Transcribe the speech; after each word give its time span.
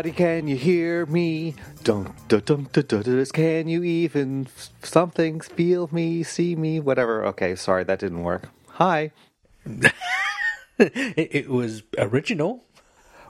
Scotty, 0.00 0.12
can 0.12 0.48
you 0.48 0.56
hear 0.56 1.04
me? 1.04 1.54
Dun, 1.84 2.14
dun, 2.26 2.40
dun, 2.46 2.68
dun, 2.72 2.84
dun, 2.86 3.02
dun, 3.02 3.26
can 3.26 3.68
you 3.68 3.84
even 3.84 4.46
f- 4.46 4.70
something 4.82 5.40
feel 5.40 5.90
me, 5.92 6.22
see 6.22 6.56
me, 6.56 6.80
whatever? 6.80 7.22
Okay, 7.26 7.54
sorry, 7.54 7.84
that 7.84 7.98
didn't 7.98 8.22
work. 8.22 8.48
Hi. 8.68 9.10
it, 9.66 9.92
it 10.78 11.50
was 11.50 11.82
original. 11.98 12.64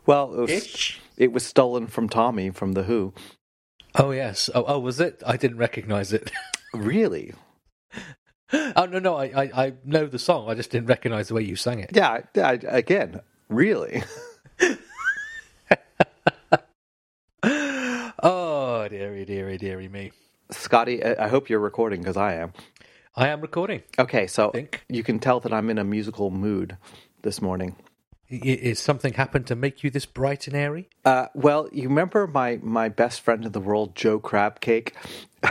Well, 0.06 0.32
it 0.32 0.40
was, 0.42 0.96
it 1.16 1.32
was 1.32 1.44
stolen 1.44 1.88
from 1.88 2.08
Tommy 2.08 2.50
from 2.50 2.74
The 2.74 2.84
Who. 2.84 3.14
Oh 3.96 4.12
yes. 4.12 4.48
Oh, 4.54 4.64
oh 4.68 4.78
was 4.78 5.00
it? 5.00 5.24
I 5.26 5.36
didn't 5.36 5.58
recognize 5.58 6.12
it. 6.12 6.30
Really? 6.72 7.34
oh 8.52 8.86
no, 8.86 9.00
no. 9.00 9.16
I, 9.16 9.24
I, 9.24 9.64
I 9.66 9.72
know 9.84 10.06
the 10.06 10.20
song. 10.20 10.48
I 10.48 10.54
just 10.54 10.70
didn't 10.70 10.86
recognize 10.86 11.26
the 11.26 11.34
way 11.34 11.42
you 11.42 11.56
sang 11.56 11.80
it. 11.80 11.90
Yeah, 11.92 12.20
I, 12.36 12.40
I, 12.40 12.52
again, 12.52 13.22
really? 13.48 14.04
Oh 18.22 18.79
dearie, 18.90 19.24
dearie, 19.24 19.56
dearie 19.56 19.88
me. 19.88 20.10
Scotty, 20.50 21.04
I 21.04 21.28
hope 21.28 21.48
you're 21.48 21.60
recording 21.60 22.00
because 22.00 22.16
I 22.16 22.34
am. 22.34 22.52
I 23.14 23.28
am 23.28 23.40
recording. 23.40 23.84
Okay, 24.00 24.26
so 24.26 24.52
you 24.88 25.04
can 25.04 25.20
tell 25.20 25.38
that 25.40 25.52
I'm 25.52 25.70
in 25.70 25.78
a 25.78 25.84
musical 25.84 26.32
mood 26.32 26.76
this 27.22 27.40
morning. 27.40 27.76
Is 28.28 28.80
something 28.80 29.12
happened 29.12 29.46
to 29.46 29.54
make 29.54 29.84
you 29.84 29.90
this 29.90 30.06
bright 30.06 30.48
and 30.48 30.56
airy? 30.56 30.88
Uh, 31.04 31.26
well, 31.34 31.68
you 31.72 31.88
remember 31.88 32.26
my, 32.26 32.58
my 32.62 32.88
best 32.88 33.20
friend 33.20 33.44
in 33.44 33.52
the 33.52 33.60
world, 33.60 33.94
Joe 33.94 34.18
Crabcake? 34.18 34.92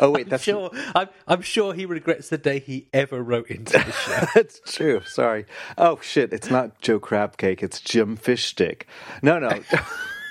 oh, 0.00 0.10
wait, 0.10 0.28
that's 0.28 0.42
Sure, 0.42 0.70
I'm, 0.96 1.08
I'm 1.28 1.42
sure 1.42 1.74
he 1.74 1.86
regrets 1.86 2.28
the 2.28 2.38
day 2.38 2.58
he 2.58 2.88
ever 2.92 3.22
wrote 3.22 3.48
into 3.48 3.72
the 3.72 3.92
show. 3.92 4.26
That's 4.34 4.60
true. 4.66 5.02
Sorry. 5.04 5.46
Oh 5.78 5.98
shit! 6.02 6.32
It's 6.32 6.50
not 6.50 6.80
Joe 6.80 7.00
Crabcake. 7.00 7.62
It's 7.62 7.80
Jim 7.80 8.16
Fishstick. 8.16 8.82
No, 9.22 9.38
no. 9.38 9.60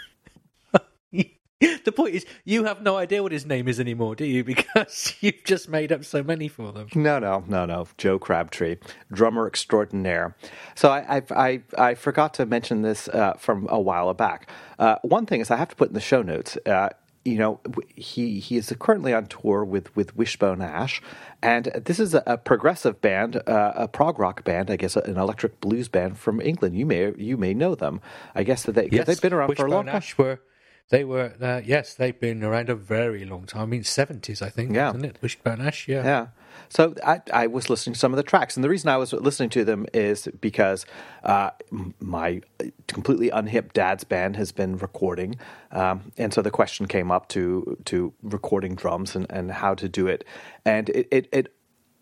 the 1.86 1.92
point 1.92 2.16
is, 2.16 2.26
you 2.46 2.64
have 2.66 2.82
no 2.82 2.98
idea 2.98 3.22
what 3.24 3.32
his 3.32 3.46
name 3.46 3.68
is 3.68 3.80
anymore, 3.80 4.16
do 4.16 4.26
you? 4.26 4.44
Because 4.52 5.14
you've 5.22 5.44
just 5.44 5.70
made 5.70 5.92
up 5.92 6.04
so 6.04 6.24
many 6.24 6.48
for 6.48 6.72
them. 6.72 6.88
No, 6.96 7.20
no, 7.20 7.44
no, 7.48 7.66
no. 7.66 7.88
Joe 7.98 8.20
Crabtree, 8.20 8.78
drummer 9.12 9.48
extraordinaire. 9.48 10.36
So 10.76 10.90
I, 10.90 11.18
I, 11.18 11.22
I, 11.36 11.62
I 11.78 11.96
forgot 11.96 12.34
to 12.36 12.46
mention 12.46 12.82
this 12.82 13.08
uh, 13.08 13.34
from 13.34 13.68
a 13.70 13.80
while 13.80 14.14
back. 14.14 14.50
Uh, 14.80 14.96
one 15.04 15.26
thing 15.26 15.42
is 15.42 15.50
I 15.52 15.58
have 15.58 15.70
to 15.70 15.76
put 15.76 15.90
in 15.90 15.94
the 15.94 16.00
show 16.02 16.22
notes. 16.22 16.58
Uh, 16.66 16.90
you 17.24 17.38
know, 17.38 17.60
he 17.96 18.40
he 18.40 18.58
is 18.58 18.74
currently 18.80 19.14
on 19.14 19.28
tour 19.28 19.64
with 19.64 19.96
with 19.96 20.16
Wishbone 20.18 20.60
Ash, 20.62 21.02
and 21.44 21.66
this 21.86 22.00
is 22.00 22.16
a, 22.16 22.24
a 22.26 22.36
progressive 22.38 23.00
band, 23.00 23.36
uh, 23.48 23.74
a 23.76 23.88
prog 23.88 24.18
rock 24.18 24.44
band, 24.44 24.72
I 24.72 24.76
guess, 24.76 24.96
an 24.96 25.18
electric 25.18 25.62
blues 25.62 25.88
band 25.88 26.18
from 26.18 26.42
England. 26.42 26.76
You 26.76 26.88
may 26.88 27.14
you 27.18 27.38
may 27.38 27.54
know 27.54 27.76
them. 27.76 28.02
I 28.34 28.42
guess 28.44 28.64
that 28.64 28.74
they 28.74 28.90
'cause 28.90 29.06
they've 29.06 29.22
been 29.22 29.34
around 29.34 29.56
for 29.56 29.68
a 29.68 29.70
long 29.70 29.86
Wishbone 29.86 29.86
time. 29.86 29.96
Ash 29.98 30.18
were 30.18 30.40
they 30.90 31.04
were 31.04 31.34
uh, 31.42 31.62
yes, 31.64 31.94
they've 31.94 32.20
been 32.20 32.44
around 32.44 32.70
a 32.70 32.76
very 32.76 33.26
long 33.26 33.46
time. 33.46 33.64
I 33.64 33.66
mean, 33.66 33.84
seventies, 33.84 34.42
I 34.42 34.50
think. 34.50 34.74
Yeah. 34.74 34.90
isn't 34.90 35.06
it? 35.06 35.18
Wishbone 35.22 35.62
Ash, 35.62 35.88
yeah. 35.88 36.04
Yeah. 36.04 36.28
So 36.70 36.96
I, 37.06 37.22
I 37.34 37.48
was 37.48 37.70
listening 37.70 37.94
to 37.94 38.00
some 38.00 38.14
of 38.14 38.18
the 38.18 38.24
tracks, 38.24 38.56
and 38.56 38.64
the 38.64 38.70
reason 38.70 38.90
I 38.90 38.98
was 38.98 39.14
listening 39.14 39.50
to 39.52 39.66
them 39.66 39.86
is 39.94 40.28
because 40.40 40.86
uh, 41.24 41.52
my 42.00 42.42
completely 42.88 43.30
unhip 43.30 43.74
dad's 43.74 44.04
band 44.04 44.36
has 44.38 44.52
been 44.52 44.78
recording, 44.78 45.36
um, 45.72 46.12
and 46.18 46.34
so 46.34 46.42
the 46.42 46.52
question 46.52 46.88
came 46.88 47.12
up 47.12 47.28
to 47.30 47.78
to 47.86 48.14
recording 48.22 48.76
drums 48.76 49.16
and, 49.16 49.28
and 49.30 49.52
how 49.52 49.76
to 49.76 49.90
do 49.90 50.08
it, 50.08 50.24
and 50.66 50.90
it, 50.90 51.08
it, 51.12 51.30
it 51.32 51.54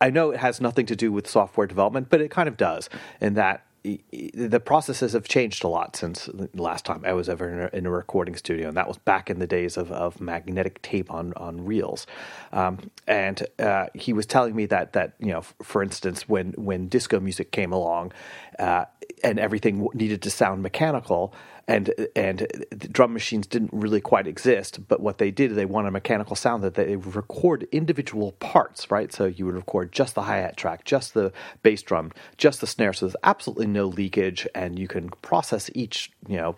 I 0.02 0.10
know 0.10 0.32
it 0.32 0.38
has 0.38 0.62
nothing 0.62 0.86
to 0.88 0.96
do 0.96 1.12
with 1.12 1.28
software 1.28 1.68
development, 1.68 2.10
but 2.10 2.22
it 2.22 2.30
kind 2.32 2.48
of 2.48 2.58
does 2.58 2.90
in 3.20 3.34
that 3.36 3.66
the 3.84 4.60
processes 4.60 5.14
have 5.14 5.28
changed 5.28 5.64
a 5.64 5.68
lot 5.68 5.96
since 5.96 6.26
the 6.26 6.50
last 6.54 6.86
time 6.86 7.04
I 7.06 7.14
was 7.14 7.30
ever 7.30 7.50
in 7.50 7.60
a, 7.60 7.78
in 7.78 7.86
a 7.86 7.90
recording 7.90 8.36
studio, 8.36 8.68
and 8.68 8.78
that 8.78 8.88
was 8.88 8.98
back 8.98 9.30
in 9.30 9.40
the 9.40 9.48
days 9.48 9.78
of, 9.78 9.92
of 9.92 10.20
magnetic 10.20 10.82
tape 10.82 11.12
on 11.12 11.34
on 11.38 11.66
reels. 11.66 12.06
Um, 12.52 12.92
and 13.08 13.46
uh, 13.58 13.88
he 13.94 14.12
was 14.14 14.26
telling 14.26 14.56
me 14.56 14.66
that 14.68 14.94
that 14.94 15.14
you 15.20 15.32
know, 15.32 15.40
f- 15.40 15.56
for 15.62 15.82
instance, 15.82 16.28
when 16.28 16.54
when 16.54 16.88
disco 16.88 17.20
music 17.20 17.52
came 17.52 17.72
along, 17.72 18.12
uh, 18.58 18.86
and 19.24 19.40
everything 19.40 19.88
needed 19.94 20.22
to 20.24 20.30
sound 20.30 20.62
mechanical, 20.62 21.34
and 21.70 21.94
and 22.16 22.48
drum 22.92 23.14
machines 23.14 23.46
didn't 23.46 23.70
really 23.72 24.02
quite 24.02 24.26
exist. 24.26 24.88
But 24.88 25.02
what 25.02 25.20
they 25.20 25.30
did, 25.30 25.54
they 25.54 25.66
wanted 25.66 25.90
a 25.90 25.92
mechanical 25.92 26.36
sound 26.36 26.64
that 26.64 26.74
they 26.74 26.96
would 26.96 27.16
record 27.16 27.68
individual 27.72 28.32
parts, 28.34 28.90
right? 28.90 29.14
So 29.14 29.26
you 29.26 29.46
would 29.46 29.54
record 29.54 29.92
just 29.92 30.16
the 30.16 30.24
hi 30.24 30.38
hat 30.38 30.58
track, 30.58 30.84
just 30.84 31.14
the 31.14 31.32
bass 31.62 31.84
drum, 31.84 32.12
just 32.38 32.60
the 32.60 32.68
snare. 32.68 32.92
So 32.92 33.06
there's 33.06 33.16
absolutely 33.24 33.68
no 33.68 33.86
leakage, 33.86 34.48
and 34.56 34.80
you 34.80 34.88
can 34.88 35.10
process 35.22 35.70
each 35.76 36.12
you 36.28 36.38
know 36.38 36.56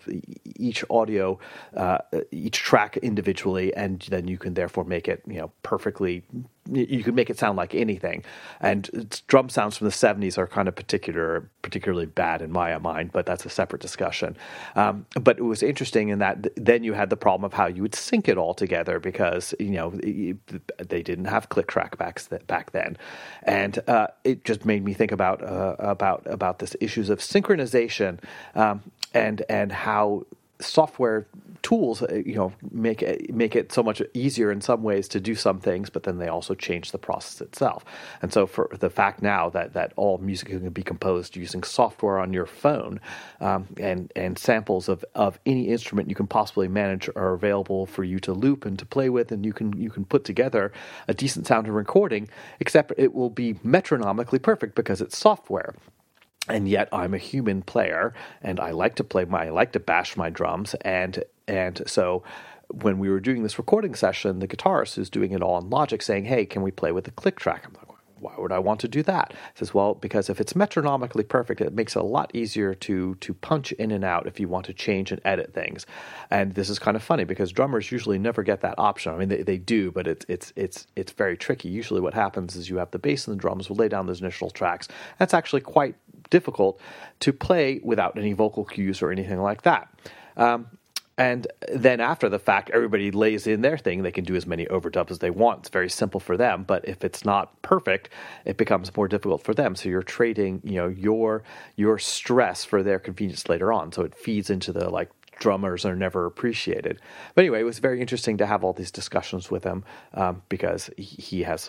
each 0.56 0.82
audio, 0.88 1.38
uh, 1.76 1.98
each 2.30 2.58
track 2.58 2.96
individually, 2.96 3.74
and 3.74 4.00
then 4.08 4.26
you 4.26 4.38
can 4.38 4.54
therefore 4.54 4.84
make 4.84 5.08
it 5.08 5.22
you 5.26 5.38
know 5.38 5.52
perfectly. 5.62 6.22
You 6.70 7.02
can 7.02 7.14
make 7.14 7.28
it 7.28 7.38
sound 7.38 7.56
like 7.56 7.74
anything, 7.74 8.24
and 8.60 9.20
drum 9.26 9.48
sounds 9.48 9.76
from 9.76 9.86
the 9.86 9.92
'70s 9.92 10.38
are 10.38 10.46
kind 10.46 10.68
of 10.68 10.76
particular, 10.76 11.50
particularly 11.60 12.06
bad 12.06 12.40
in 12.40 12.52
my 12.52 12.76
mind. 12.78 13.10
But 13.12 13.26
that's 13.26 13.44
a 13.44 13.48
separate 13.48 13.82
discussion. 13.82 14.36
Um, 14.76 15.06
but 15.20 15.38
it 15.38 15.42
was 15.42 15.62
interesting 15.62 16.10
in 16.10 16.20
that 16.20 16.42
th- 16.44 16.54
then 16.56 16.84
you 16.84 16.92
had 16.92 17.10
the 17.10 17.16
problem 17.16 17.44
of 17.44 17.52
how 17.52 17.66
you 17.66 17.82
would 17.82 17.96
sync 17.96 18.28
it 18.28 18.38
all 18.38 18.54
together 18.54 19.00
because 19.00 19.54
you 19.58 19.70
know 19.70 19.90
they 19.90 21.02
didn't 21.02 21.24
have 21.24 21.48
click 21.48 21.66
track 21.66 21.98
backs 21.98 22.28
back 22.46 22.70
then, 22.70 22.96
and 23.42 23.80
uh, 23.88 24.06
it 24.22 24.44
just 24.44 24.64
made 24.64 24.84
me 24.84 24.94
think 24.94 25.10
about 25.10 25.42
uh, 25.42 25.74
about 25.80 26.22
about 26.26 26.60
this 26.60 26.76
issues 26.80 27.10
of 27.10 27.18
synchronization 27.18 28.20
um, 28.54 28.82
and 29.12 29.42
and 29.48 29.72
how 29.72 30.24
software 30.66 31.26
tools 31.62 32.02
uh, 32.02 32.22
you 32.26 32.34
know 32.34 32.52
make 32.70 33.02
it 33.02 33.32
make 33.32 33.54
it 33.54 33.72
so 33.72 33.82
much 33.82 34.02
easier 34.14 34.50
in 34.50 34.60
some 34.60 34.82
ways 34.82 35.08
to 35.08 35.20
do 35.20 35.34
some 35.34 35.60
things 35.60 35.90
but 35.90 36.02
then 36.02 36.18
they 36.18 36.28
also 36.28 36.54
change 36.54 36.92
the 36.92 36.98
process 36.98 37.40
itself. 37.40 37.84
And 38.20 38.32
so 38.32 38.46
for 38.46 38.68
the 38.78 38.90
fact 38.90 39.22
now 39.22 39.48
that 39.50 39.72
that 39.74 39.92
all 39.96 40.18
music 40.18 40.48
can 40.48 40.68
be 40.70 40.82
composed 40.82 41.36
using 41.36 41.62
software 41.62 42.18
on 42.18 42.32
your 42.32 42.46
phone 42.46 43.00
um, 43.40 43.66
and 43.78 44.12
and 44.16 44.38
samples 44.38 44.88
of 44.88 45.04
of 45.14 45.38
any 45.46 45.68
instrument 45.68 46.08
you 46.08 46.14
can 46.14 46.26
possibly 46.26 46.68
manage 46.68 47.08
are 47.16 47.34
available 47.34 47.86
for 47.86 48.04
you 48.04 48.18
to 48.20 48.32
loop 48.32 48.64
and 48.64 48.78
to 48.78 48.86
play 48.86 49.08
with 49.08 49.32
and 49.32 49.44
you 49.44 49.52
can 49.52 49.72
you 49.78 49.90
can 49.90 50.04
put 50.04 50.24
together 50.24 50.72
a 51.08 51.14
decent 51.14 51.46
sounding 51.46 51.72
recording 51.72 52.28
except 52.60 52.92
it 52.96 53.14
will 53.14 53.30
be 53.30 53.54
metronomically 53.64 54.42
perfect 54.42 54.74
because 54.74 55.00
it's 55.00 55.16
software 55.16 55.74
and 56.48 56.68
yet 56.68 56.88
I'm 56.92 57.14
a 57.14 57.18
human 57.18 57.62
player 57.62 58.14
and 58.40 58.58
I 58.58 58.70
like 58.70 58.96
to 58.96 59.04
play 59.04 59.24
my 59.24 59.46
I 59.46 59.50
like 59.50 59.72
to 59.72 59.80
bash 59.80 60.16
my 60.16 60.30
drums. 60.30 60.74
And 60.82 61.22
and 61.46 61.82
so 61.86 62.22
when 62.68 62.98
we 62.98 63.10
were 63.10 63.20
doing 63.20 63.42
this 63.42 63.58
recording 63.58 63.94
session 63.94 64.38
the 64.38 64.48
guitarist 64.48 64.94
who's 64.94 65.10
doing 65.10 65.32
it 65.32 65.42
all 65.42 65.58
in 65.58 65.70
Logic 65.70 66.02
saying 66.02 66.24
hey 66.24 66.46
can 66.46 66.62
we 66.62 66.70
play 66.70 66.92
with 66.92 67.04
the 67.04 67.10
click 67.10 67.38
track? 67.38 67.64
I'm 67.66 67.74
like 67.74 67.91
why 68.22 68.32
would 68.38 68.52
I 68.52 68.58
want 68.58 68.80
to 68.80 68.88
do 68.88 69.02
that? 69.02 69.34
Says, 69.54 69.74
well, 69.74 69.94
because 69.94 70.30
if 70.30 70.40
it's 70.40 70.54
metronomically 70.54 71.28
perfect, 71.28 71.60
it 71.60 71.74
makes 71.74 71.96
it 71.96 72.00
a 72.00 72.04
lot 72.04 72.30
easier 72.34 72.74
to 72.74 73.16
to 73.16 73.34
punch 73.34 73.72
in 73.72 73.90
and 73.90 74.04
out 74.04 74.26
if 74.26 74.40
you 74.40 74.48
want 74.48 74.66
to 74.66 74.72
change 74.72 75.12
and 75.12 75.20
edit 75.24 75.52
things. 75.52 75.86
And 76.30 76.54
this 76.54 76.70
is 76.70 76.78
kind 76.78 76.96
of 76.96 77.02
funny 77.02 77.24
because 77.24 77.52
drummers 77.52 77.90
usually 77.90 78.18
never 78.18 78.42
get 78.42 78.60
that 78.62 78.78
option. 78.78 79.12
I 79.12 79.16
mean, 79.18 79.28
they, 79.28 79.42
they 79.42 79.58
do, 79.58 79.90
but 79.90 80.06
it's 80.06 80.24
it's 80.28 80.52
it's 80.56 80.86
it's 80.96 81.12
very 81.12 81.36
tricky. 81.36 81.68
Usually, 81.68 82.00
what 82.00 82.14
happens 82.14 82.56
is 82.56 82.70
you 82.70 82.76
have 82.76 82.90
the 82.92 82.98
bass 82.98 83.26
and 83.26 83.36
the 83.36 83.40
drums 83.40 83.68
will 83.68 83.76
lay 83.76 83.88
down 83.88 84.06
those 84.06 84.20
initial 84.20 84.50
tracks. 84.50 84.88
That's 85.18 85.34
actually 85.34 85.62
quite 85.62 85.96
difficult 86.30 86.80
to 87.20 87.32
play 87.32 87.80
without 87.82 88.16
any 88.16 88.32
vocal 88.32 88.64
cues 88.64 89.02
or 89.02 89.10
anything 89.10 89.40
like 89.40 89.62
that. 89.62 89.88
Um, 90.36 90.66
and 91.18 91.46
then 91.72 92.00
after 92.00 92.28
the 92.28 92.38
fact, 92.38 92.70
everybody 92.70 93.10
lays 93.10 93.46
in 93.46 93.60
their 93.60 93.76
thing. 93.76 94.02
They 94.02 94.10
can 94.10 94.24
do 94.24 94.34
as 94.34 94.46
many 94.46 94.64
overdubs 94.66 95.10
as 95.10 95.18
they 95.18 95.30
want. 95.30 95.60
It's 95.60 95.68
very 95.68 95.90
simple 95.90 96.20
for 96.20 96.36
them. 96.36 96.64
But 96.64 96.88
if 96.88 97.04
it's 97.04 97.24
not 97.24 97.60
perfect, 97.60 98.08
it 98.46 98.56
becomes 98.56 98.94
more 98.96 99.08
difficult 99.08 99.42
for 99.42 99.52
them. 99.52 99.76
So 99.76 99.88
you're 99.90 100.02
trading, 100.02 100.62
you 100.64 100.76
know, 100.76 100.88
your 100.88 101.42
your 101.76 101.98
stress 101.98 102.64
for 102.64 102.82
their 102.82 102.98
convenience 102.98 103.48
later 103.48 103.72
on. 103.72 103.92
So 103.92 104.02
it 104.02 104.14
feeds 104.14 104.48
into 104.48 104.72
the 104.72 104.88
like 104.88 105.10
drummers 105.42 105.84
are 105.84 105.96
never 105.96 106.24
appreciated. 106.24 107.00
But 107.34 107.42
anyway, 107.42 107.62
it 107.62 107.64
was 107.64 107.80
very 107.80 108.00
interesting 108.00 108.38
to 108.38 108.46
have 108.46 108.62
all 108.62 108.72
these 108.72 108.92
discussions 108.92 109.50
with 109.50 109.64
him 109.64 109.82
um, 110.14 110.40
because 110.48 110.88
he- 110.96 111.42
has 111.42 111.68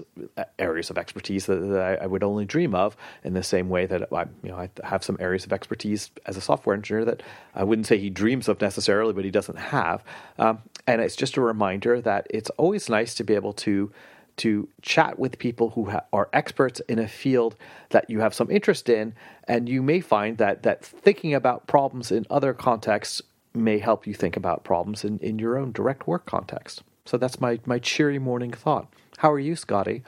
areas 0.60 0.92
of 0.92 1.00
expertise 1.00 1.48
that, 1.48 1.56
that 1.56 1.82
I, 1.82 2.04
I 2.04 2.06
would 2.06 2.24
only 2.24 2.46
dream 2.46 2.76
of. 2.76 2.96
In 3.24 3.34
the 3.34 3.42
same 3.42 3.70
way 3.70 3.88
that 3.88 4.14
I, 4.14 4.26
you 4.44 4.50
know, 4.50 4.58
I 4.58 4.70
have 4.84 5.04
some 5.04 5.18
areas 5.20 5.44
of 5.44 5.52
expertise 5.52 6.12
as 6.28 6.38
a 6.38 6.42
software 6.42 6.76
engineer 6.76 7.04
that 7.06 7.24
I 7.56 7.64
wouldn't 7.64 7.88
say 7.88 7.98
he 7.98 8.12
dreams 8.12 8.48
of 8.48 8.62
necessarily, 8.62 9.14
but 9.14 9.26
he 9.26 9.32
doesn't 9.32 9.58
have. 9.58 10.04
Um, 10.38 10.60
and 10.86 11.02
it's 11.02 11.16
just 11.16 11.36
a 11.38 11.42
reminder 11.42 12.00
that 12.02 12.28
it's 12.30 12.52
always 12.52 12.90
nice 12.90 13.16
to 13.16 13.24
be 13.24 13.34
able 13.34 13.54
to 13.54 13.92
to 14.36 14.68
chat 14.82 15.20
with 15.20 15.38
people 15.38 15.70
who 15.72 15.92
ha- 15.92 16.06
are 16.12 16.28
experts 16.34 16.80
in 16.90 16.98
a 16.98 17.08
field 17.08 17.56
that 17.90 18.10
you 18.10 18.20
have 18.20 18.34
some 18.34 18.50
interest 18.50 18.90
in, 18.90 19.14
and 19.48 19.70
you 19.70 19.82
may 19.82 20.00
find 20.00 20.38
that 20.38 20.64
that 20.64 20.84
thinking 20.84 21.34
about 21.34 21.68
problems 21.68 22.12
in 22.12 22.26
other 22.30 22.54
contexts 22.54 23.22
may 23.54 23.80
help 23.80 24.08
you 24.08 24.14
think 24.14 24.36
about 24.38 24.64
problems 24.64 25.04
in, 25.04 25.20
in 25.20 25.40
your 25.40 25.58
own 25.58 25.72
direct 25.72 26.08
work 26.08 26.26
context. 26.26 26.84
So 27.06 27.18
that's 27.18 27.40
my 27.42 27.60
my 27.66 27.80
cheery 27.80 28.20
morning 28.20 28.52
thought. 28.52 28.92
How 29.18 29.32
are 29.32 29.40
you, 29.40 29.56
Scotty? 29.56 30.04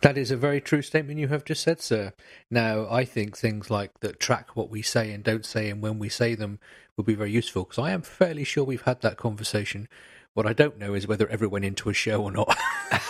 That 0.00 0.18
is 0.18 0.30
a 0.30 0.36
very 0.36 0.60
true 0.60 0.82
statement 0.82 1.18
you 1.18 1.28
have 1.28 1.44
just 1.44 1.62
said, 1.62 1.80
sir. 1.80 2.12
Now, 2.50 2.86
I 2.90 3.04
think 3.06 3.36
things 3.38 3.70
like 3.70 4.00
that 4.00 4.20
track 4.20 4.54
what 4.54 4.68
we 4.68 4.82
say 4.82 5.12
and 5.12 5.24
don't 5.24 5.46
say 5.46 5.70
and 5.70 5.80
when 5.80 5.98
we 5.98 6.10
say 6.10 6.34
them 6.34 6.58
will 6.96 7.04
be 7.04 7.14
very 7.14 7.30
useful 7.30 7.64
because 7.64 7.78
I 7.78 7.92
am 7.92 8.02
fairly 8.02 8.44
sure 8.44 8.64
we've 8.64 8.82
had 8.82 9.00
that 9.00 9.16
conversation. 9.16 9.88
What 10.34 10.46
I 10.46 10.52
don't 10.52 10.78
know 10.78 10.92
is 10.94 11.06
whether 11.06 11.28
ever 11.28 11.48
went 11.48 11.64
into 11.64 11.88
a 11.88 11.94
show 11.94 12.22
or 12.22 12.30
not. 12.32 12.54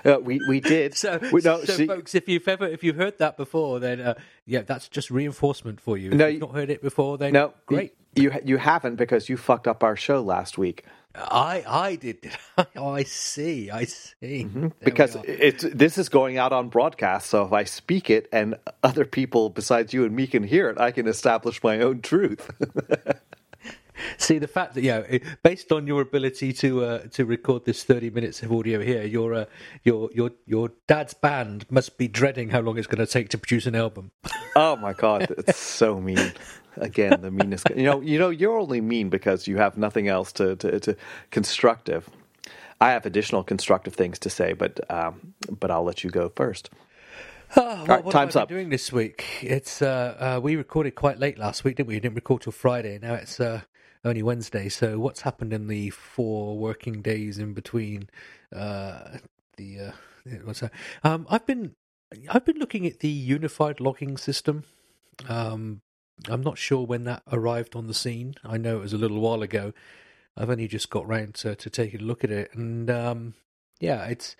Uh, 0.04 0.18
we 0.20 0.40
we 0.48 0.58
did. 0.60 0.96
so, 0.96 1.18
we, 1.30 1.40
no, 1.42 1.62
so 1.62 1.74
see- 1.74 1.86
folks, 1.86 2.14
if 2.14 2.28
you've 2.28 2.48
ever 2.48 2.66
if 2.66 2.82
you've 2.82 2.96
heard 2.96 3.18
that 3.18 3.36
before, 3.36 3.78
then 3.78 4.00
uh, 4.00 4.14
yeah, 4.46 4.62
that's 4.62 4.88
just 4.88 5.10
reinforcement 5.10 5.80
for 5.80 5.96
you. 5.98 6.10
If 6.10 6.16
No, 6.16 6.26
you've 6.26 6.40
not 6.40 6.54
heard 6.54 6.70
it 6.70 6.82
before, 6.82 7.18
then 7.18 7.34
no, 7.34 7.52
great. 7.66 7.94
You 8.14 8.32
you 8.44 8.58
haven't 8.58 8.96
because 8.96 9.28
you 9.28 9.36
fucked 9.36 9.68
up 9.68 9.84
our 9.84 9.96
show 9.96 10.22
last 10.22 10.58
week. 10.58 10.84
I 11.14 11.64
I 11.66 11.96
did. 11.96 12.30
Oh, 12.76 12.94
I 12.94 13.04
see. 13.04 13.70
I 13.70 13.84
see. 13.84 14.44
Mm-hmm. 14.44 14.68
because 14.84 15.16
it's 15.24 15.64
this 15.64 15.98
is 15.98 16.08
going 16.10 16.38
out 16.38 16.52
on 16.52 16.68
broadcast. 16.68 17.30
So 17.30 17.44
if 17.44 17.52
I 17.52 17.64
speak 17.64 18.10
it 18.10 18.28
and 18.32 18.56
other 18.82 19.04
people 19.06 19.50
besides 19.50 19.94
you 19.94 20.04
and 20.04 20.14
me 20.14 20.26
can 20.26 20.42
hear 20.44 20.68
it, 20.70 20.78
I 20.78 20.90
can 20.92 21.08
establish 21.08 21.62
my 21.62 21.80
own 21.80 22.02
truth. 22.02 22.50
See 24.18 24.38
the 24.38 24.48
fact 24.48 24.74
that 24.74 24.82
yeah, 24.82 24.98
it- 25.08 25.22
based 25.42 25.72
on 25.72 25.86
your 25.86 26.00
ability 26.00 26.52
to 26.54 26.84
uh, 26.84 26.98
to 27.12 27.24
record 27.24 27.64
this 27.64 27.84
thirty 27.84 28.10
minutes 28.10 28.42
of 28.42 28.52
audio 28.52 28.80
here, 28.80 29.04
your 29.04 29.34
uh, 29.34 29.44
your 29.84 30.10
your 30.12 30.30
your 30.46 30.72
dad's 30.86 31.14
band 31.14 31.66
must 31.70 31.98
be 31.98 32.08
dreading 32.08 32.50
how 32.50 32.60
long 32.60 32.78
it's 32.78 32.86
going 32.86 33.04
to 33.04 33.12
take 33.12 33.28
to 33.30 33.38
produce 33.38 33.66
an 33.66 33.74
album. 33.74 34.10
oh 34.56 34.76
my 34.76 34.92
god, 34.92 35.32
it's 35.38 35.58
so 35.58 36.00
mean. 36.00 36.32
Again, 36.76 37.20
the 37.20 37.30
meanest. 37.32 37.68
You 37.74 37.82
know, 37.82 38.00
you 38.00 38.18
know, 38.18 38.30
you're 38.30 38.56
only 38.56 38.80
mean 38.80 39.08
because 39.10 39.48
you 39.48 39.56
have 39.58 39.76
nothing 39.76 40.08
else 40.08 40.32
to 40.34 40.56
to, 40.56 40.80
to 40.80 40.96
constructive. 41.30 42.08
I 42.80 42.92
have 42.92 43.04
additional 43.04 43.42
constructive 43.44 43.92
things 43.94 44.18
to 44.20 44.30
say, 44.30 44.52
but 44.54 44.80
um, 44.90 45.34
but 45.50 45.70
I'll 45.70 45.82
let 45.84 46.04
you 46.04 46.10
go 46.10 46.30
first. 46.34 46.70
Oh, 47.56 47.62
well, 47.64 47.86
right, 47.86 48.04
what 48.04 48.12
time's 48.12 48.34
have 48.34 48.40
I 48.40 48.42
up. 48.44 48.48
doing 48.48 48.68
this 48.70 48.92
week? 48.92 49.26
It's 49.42 49.82
uh, 49.82 50.36
uh, 50.38 50.40
we 50.40 50.54
recorded 50.54 50.94
quite 50.94 51.18
late 51.18 51.36
last 51.36 51.64
week, 51.64 51.76
didn't 51.76 51.88
we? 51.88 51.94
We 51.94 52.00
didn't 52.00 52.14
record 52.14 52.42
till 52.42 52.52
Friday. 52.52 52.98
Now 53.02 53.14
it's 53.14 53.40
uh, 53.40 53.62
only 54.04 54.22
Wednesday. 54.22 54.68
So 54.68 54.98
what's 54.98 55.22
happened 55.22 55.52
in 55.52 55.68
the 55.68 55.90
four 55.90 56.56
working 56.56 57.02
days 57.02 57.38
in 57.38 57.52
between? 57.54 58.08
Uh, 58.54 59.18
the 59.56 59.78
uh, 59.80 59.92
what's 60.44 60.60
that? 60.60 60.72
Um, 61.04 61.26
I've 61.30 61.46
been 61.46 61.74
I've 62.28 62.44
been 62.44 62.58
looking 62.58 62.86
at 62.86 63.00
the 63.00 63.08
unified 63.08 63.80
logging 63.80 64.16
system. 64.16 64.64
Um, 65.28 65.82
I'm 66.28 66.42
not 66.42 66.58
sure 66.58 66.84
when 66.84 67.04
that 67.04 67.22
arrived 67.30 67.76
on 67.76 67.86
the 67.86 67.94
scene. 67.94 68.34
I 68.44 68.56
know 68.56 68.78
it 68.78 68.82
was 68.82 68.92
a 68.92 68.98
little 68.98 69.20
while 69.20 69.42
ago. 69.42 69.72
I've 70.36 70.50
only 70.50 70.68
just 70.68 70.90
got 70.90 71.06
round 71.06 71.34
to, 71.36 71.54
to 71.54 71.70
taking 71.70 72.00
a 72.00 72.04
look 72.04 72.24
at 72.24 72.30
it, 72.30 72.54
and 72.54 72.90
um, 72.90 73.34
yeah, 73.80 74.06
it's 74.06 74.36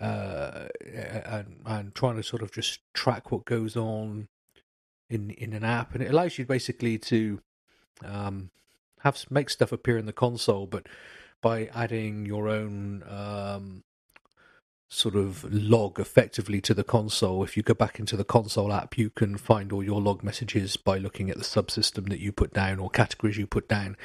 uh, 0.00 0.68
and, 0.84 1.94
trying 1.94 2.16
to 2.16 2.22
sort 2.22 2.42
of 2.42 2.52
just 2.52 2.80
track 2.94 3.30
what 3.30 3.44
goes 3.44 3.76
on 3.76 4.28
in 5.10 5.30
in 5.30 5.52
an 5.52 5.64
app, 5.64 5.94
and 5.94 6.02
it 6.02 6.10
allows 6.10 6.38
you 6.38 6.44
basically 6.44 6.98
to 6.98 7.40
um, 8.04 8.50
have 9.00 9.24
make 9.30 9.50
stuff 9.50 9.72
appear 9.72 9.98
in 9.98 10.06
the 10.06 10.12
console, 10.12 10.66
but 10.66 10.86
by 11.40 11.66
adding 11.74 12.26
your 12.26 12.48
own 12.48 13.02
um, 13.08 13.84
sort 14.88 15.14
of 15.14 15.44
log 15.52 16.00
effectively 16.00 16.60
to 16.62 16.74
the 16.74 16.84
console. 16.84 17.44
If 17.44 17.56
you 17.56 17.62
go 17.62 17.74
back 17.74 17.98
into 17.98 18.16
the 18.16 18.24
console 18.24 18.72
app, 18.72 18.96
you 18.96 19.10
can 19.10 19.36
find 19.36 19.70
all 19.72 19.82
your 19.82 20.00
log 20.00 20.22
messages 20.22 20.76
by 20.76 20.98
looking 20.98 21.30
at 21.30 21.36
the 21.36 21.44
subsystem 21.44 22.08
that 22.08 22.20
you 22.20 22.32
put 22.32 22.54
down 22.54 22.78
or 22.78 22.88
categories 22.88 23.36
you 23.36 23.46
put 23.46 23.68
down, 23.68 23.96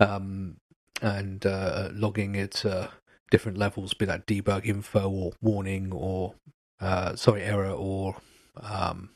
um, 0.00 0.56
and 1.00 1.46
uh, 1.46 1.90
logging 1.92 2.36
at 2.36 2.64
uh, 2.66 2.88
different 3.30 3.56
levels, 3.56 3.94
be 3.94 4.04
that 4.04 4.26
debug 4.26 4.66
info 4.66 5.08
or 5.08 5.32
warning 5.40 5.92
or 5.92 6.34
uh, 6.80 7.14
sorry 7.14 7.42
error 7.42 7.70
or 7.70 8.16
um, 8.60 9.10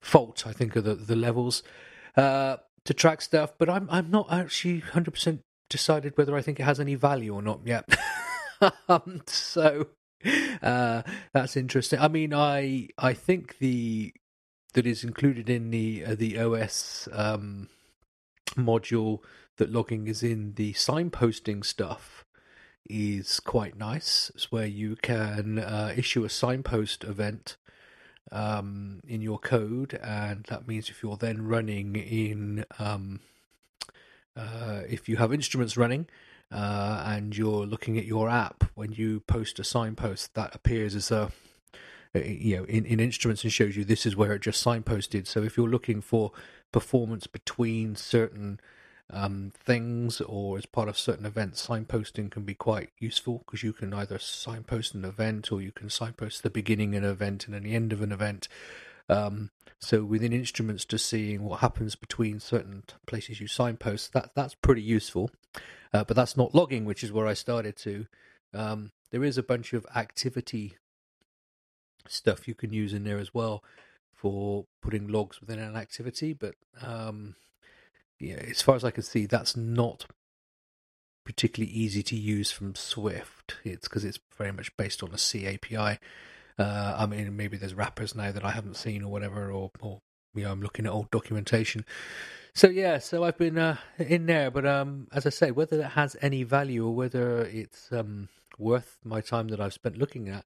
fault. 0.00 0.46
I 0.46 0.52
think 0.52 0.76
are 0.76 0.80
the 0.80 0.94
the 0.94 1.16
levels 1.16 1.62
uh, 2.16 2.56
to 2.86 2.94
track 2.94 3.20
stuff, 3.20 3.52
but 3.58 3.68
I'm 3.68 3.88
I'm 3.90 4.10
not 4.10 4.30
actually 4.30 4.80
hundred 4.80 5.12
percent 5.12 5.40
decided 5.68 6.16
whether 6.16 6.36
I 6.36 6.42
think 6.42 6.60
it 6.60 6.64
has 6.64 6.80
any 6.80 6.94
value 6.94 7.34
or 7.34 7.42
not 7.42 7.60
yet. 7.64 7.88
um, 8.88 9.22
so 9.26 9.88
uh, 10.62 11.02
that's 11.32 11.56
interesting. 11.56 11.98
I 11.98 12.08
mean, 12.08 12.32
I 12.34 12.88
I 12.98 13.14
think 13.14 13.58
the 13.58 14.12
that 14.74 14.86
is 14.86 15.04
included 15.04 15.48
in 15.48 15.70
the 15.70 16.04
uh, 16.06 16.14
the 16.14 16.38
OS 16.38 17.08
um, 17.12 17.68
module 18.56 19.20
that 19.56 19.72
logging 19.72 20.06
is 20.06 20.22
in 20.22 20.54
the 20.54 20.72
signposting 20.74 21.64
stuff 21.64 22.24
is 22.88 23.40
quite 23.40 23.76
nice. 23.76 24.30
It's 24.34 24.52
where 24.52 24.66
you 24.66 24.96
can 24.96 25.58
uh, 25.58 25.92
issue 25.96 26.24
a 26.24 26.28
signpost 26.28 27.04
event 27.04 27.56
um, 28.32 29.00
in 29.06 29.20
your 29.20 29.38
code, 29.38 29.98
and 30.02 30.44
that 30.48 30.66
means 30.66 30.88
if 30.88 31.02
you're 31.02 31.16
then 31.16 31.46
running 31.46 31.96
in, 31.96 32.64
um, 32.78 33.20
uh, 34.36 34.82
if 34.88 35.08
you 35.08 35.16
have 35.16 35.32
instruments 35.32 35.76
running. 35.76 36.06
Uh, 36.52 37.02
and 37.04 37.36
you're 37.36 37.66
looking 37.66 37.98
at 37.98 38.04
your 38.04 38.30
app 38.30 38.62
when 38.76 38.92
you 38.92 39.18
post 39.18 39.58
a 39.58 39.64
signpost 39.64 40.32
that 40.34 40.54
appears 40.54 40.94
as 40.94 41.10
a 41.10 41.32
uh, 42.14 42.20
you 42.20 42.56
know 42.56 42.62
in, 42.66 42.86
in 42.86 43.00
instruments 43.00 43.42
and 43.42 43.52
shows 43.52 43.76
you 43.76 43.84
this 43.84 44.06
is 44.06 44.14
where 44.14 44.32
it 44.32 44.42
just 44.42 44.64
signposted 44.64 45.26
so 45.26 45.42
if 45.42 45.56
you're 45.56 45.68
looking 45.68 46.00
for 46.00 46.30
performance 46.70 47.26
between 47.26 47.96
certain 47.96 48.60
um, 49.10 49.52
things 49.64 50.20
or 50.20 50.58
as 50.58 50.66
part 50.66 50.88
of 50.88 50.98
certain 50.98 51.26
events, 51.26 51.66
signposting 51.66 52.30
can 52.30 52.42
be 52.42 52.54
quite 52.54 52.90
useful 52.98 53.42
because 53.44 53.62
you 53.62 53.72
can 53.72 53.94
either 53.94 54.18
signpost 54.18 54.94
an 54.94 55.04
event 55.04 55.52
or 55.52 55.62
you 55.62 55.72
can 55.72 55.88
signpost 55.88 56.42
the 56.42 56.50
beginning 56.50 56.94
of 56.96 57.04
an 57.04 57.10
event 57.10 57.46
and 57.46 57.54
then 57.54 57.62
the 57.62 57.74
end 57.74 57.92
of 57.92 58.02
an 58.02 58.12
event. 58.12 58.48
Um, 59.08 59.50
so 59.78 60.02
within 60.02 60.32
instruments, 60.32 60.84
just 60.84 61.06
seeing 61.06 61.44
what 61.44 61.60
happens 61.60 61.94
between 61.94 62.40
certain 62.40 62.82
places 63.06 63.40
you 63.40 63.46
signpost, 63.46 64.12
that 64.12 64.30
that's 64.34 64.54
pretty 64.54 64.82
useful. 64.82 65.30
Uh, 65.92 66.04
but 66.04 66.16
that's 66.16 66.36
not 66.36 66.54
logging, 66.54 66.84
which 66.84 67.04
is 67.04 67.12
where 67.12 67.26
I 67.26 67.34
started 67.34 67.76
to. 67.78 68.06
Um, 68.52 68.90
there 69.12 69.22
is 69.22 69.38
a 69.38 69.42
bunch 69.42 69.72
of 69.72 69.86
activity 69.94 70.76
stuff 72.08 72.48
you 72.48 72.54
can 72.54 72.72
use 72.72 72.92
in 72.92 73.04
there 73.04 73.18
as 73.18 73.32
well 73.32 73.62
for 74.14 74.66
putting 74.82 75.08
logs 75.08 75.40
within 75.40 75.58
an 75.58 75.76
activity, 75.76 76.32
but 76.32 76.54
um, 76.82 77.36
yeah, 78.18 78.36
as 78.36 78.62
far 78.62 78.76
as 78.76 78.84
I 78.84 78.90
can 78.90 79.02
see, 79.02 79.26
that's 79.26 79.56
not 79.56 80.06
particularly 81.24 81.72
easy 81.72 82.02
to 82.04 82.16
use 82.16 82.50
from 82.50 82.74
Swift. 82.74 83.56
It's 83.64 83.88
because 83.88 84.04
it's 84.04 84.20
very 84.36 84.52
much 84.52 84.74
based 84.76 85.02
on 85.02 85.12
a 85.12 85.18
C 85.18 85.46
API. 85.46 85.98
Uh, 86.58 86.96
I 86.98 87.06
mean, 87.06 87.36
maybe 87.36 87.56
there's 87.56 87.74
wrappers 87.74 88.14
now 88.14 88.32
that 88.32 88.44
I 88.44 88.52
haven't 88.52 88.76
seen 88.76 89.02
or 89.02 89.10
whatever, 89.10 89.50
or, 89.50 89.70
or 89.80 90.00
you 90.34 90.44
know, 90.44 90.52
I'm 90.52 90.62
looking 90.62 90.86
at 90.86 90.92
old 90.92 91.10
documentation. 91.10 91.84
So 92.54 92.68
yeah, 92.68 92.98
so 92.98 93.22
I've 93.24 93.36
been 93.36 93.58
uh, 93.58 93.76
in 93.98 94.24
there, 94.24 94.50
but 94.50 94.64
um, 94.64 95.08
as 95.12 95.26
I 95.26 95.30
say, 95.30 95.50
whether 95.50 95.80
it 95.80 95.90
has 95.90 96.16
any 96.22 96.42
value 96.42 96.86
or 96.86 96.94
whether 96.94 97.40
it's 97.40 97.92
um, 97.92 98.30
worth 98.58 98.96
my 99.04 99.20
time 99.20 99.48
that 99.48 99.60
I've 99.60 99.74
spent 99.74 99.98
looking 99.98 100.30
at, 100.30 100.44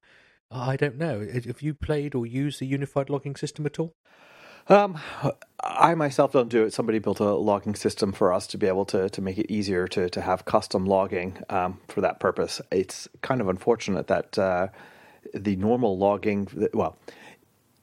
I 0.49 0.75
don't 0.75 0.97
know. 0.97 1.25
Have 1.33 1.61
you 1.61 1.73
played 1.73 2.13
or 2.13 2.25
used 2.25 2.59
the 2.59 2.65
unified 2.65 3.09
logging 3.09 3.37
system 3.37 3.65
at 3.65 3.79
all? 3.79 3.95
Um, 4.67 4.99
I 5.63 5.95
myself 5.95 6.31
don't 6.33 6.49
do 6.49 6.63
it. 6.63 6.73
Somebody 6.73 6.99
built 6.99 7.19
a 7.19 7.33
logging 7.33 7.75
system 7.75 8.11
for 8.11 8.33
us 8.33 8.47
to 8.47 8.57
be 8.57 8.67
able 8.67 8.85
to, 8.85 9.09
to 9.09 9.21
make 9.21 9.37
it 9.37 9.51
easier 9.51 9.87
to, 9.89 10.09
to 10.09 10.21
have 10.21 10.45
custom 10.45 10.85
logging 10.85 11.37
um, 11.49 11.79
for 11.87 12.01
that 12.01 12.19
purpose. 12.19 12.61
It's 12.71 13.07
kind 13.21 13.41
of 13.41 13.47
unfortunate 13.47 14.07
that 14.07 14.37
uh, 14.37 14.67
the 15.33 15.55
normal 15.55 15.97
logging, 15.97 16.69
well, 16.73 16.97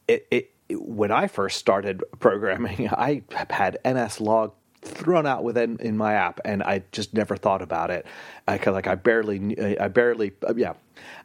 it, 0.06 0.26
it 0.30 0.50
when 0.70 1.10
I 1.10 1.28
first 1.28 1.58
started 1.58 2.02
programming, 2.18 2.88
I 2.92 3.22
had 3.50 3.78
NSLog 3.84 4.52
thrown 4.82 5.26
out 5.26 5.44
within 5.44 5.78
in 5.80 5.96
my 5.96 6.14
app, 6.14 6.40
and 6.44 6.62
I 6.62 6.82
just 6.92 7.14
never 7.14 7.36
thought 7.36 7.62
about 7.62 7.90
it. 7.90 8.06
I 8.46 8.58
like 8.70 8.86
I 8.86 8.94
barely, 8.94 9.38
knew, 9.38 9.76
I 9.78 9.88
barely, 9.88 10.32
yeah, 10.56 10.74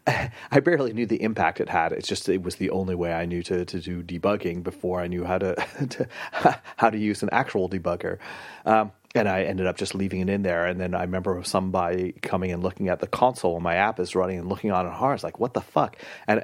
I 0.07 0.59
barely 0.59 0.93
knew 0.93 1.05
the 1.05 1.21
impact 1.21 1.61
it 1.61 1.69
had. 1.69 1.91
It's 1.91 2.07
just 2.07 2.27
it 2.29 2.41
was 2.41 2.55
the 2.55 2.69
only 2.69 2.95
way 2.95 3.13
I 3.13 3.25
knew 3.25 3.43
to 3.43 3.65
to 3.65 3.79
do 3.79 4.03
debugging 4.03 4.63
before 4.63 5.01
I 5.01 5.07
knew 5.07 5.23
how 5.23 5.37
to, 5.37 5.55
to 5.89 6.07
how 6.77 6.89
to 6.89 6.97
use 6.97 7.23
an 7.23 7.29
actual 7.31 7.69
debugger. 7.69 8.17
Um, 8.65 8.91
and 9.15 9.29
I 9.29 9.43
ended 9.43 9.67
up 9.67 9.77
just 9.77 9.93
leaving 9.93 10.21
it 10.21 10.29
in 10.29 10.41
there. 10.41 10.65
And 10.65 10.79
then 10.81 10.95
I 10.95 11.01
remember 11.01 11.39
somebody 11.43 12.13
coming 12.23 12.51
and 12.51 12.63
looking 12.63 12.89
at 12.89 12.99
the 12.99 13.05
console 13.05 13.53
when 13.53 13.63
my 13.63 13.75
app 13.75 13.99
is 13.99 14.15
running 14.15 14.39
and 14.39 14.49
looking 14.49 14.71
on 14.71 14.87
it 14.87 14.93
hard. 14.93 15.15
It's 15.15 15.23
like, 15.23 15.39
what 15.39 15.53
the 15.53 15.61
fuck? 15.61 15.97
And 16.27 16.43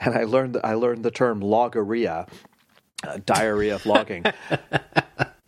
and 0.00 0.14
I 0.14 0.24
learned 0.24 0.58
I 0.64 0.74
learned 0.74 1.04
the 1.04 1.10
term 1.10 1.40
logorrhea, 1.40 2.26
uh, 3.06 3.18
diarrhea 3.24 3.76
of 3.76 3.86
logging. 3.86 4.24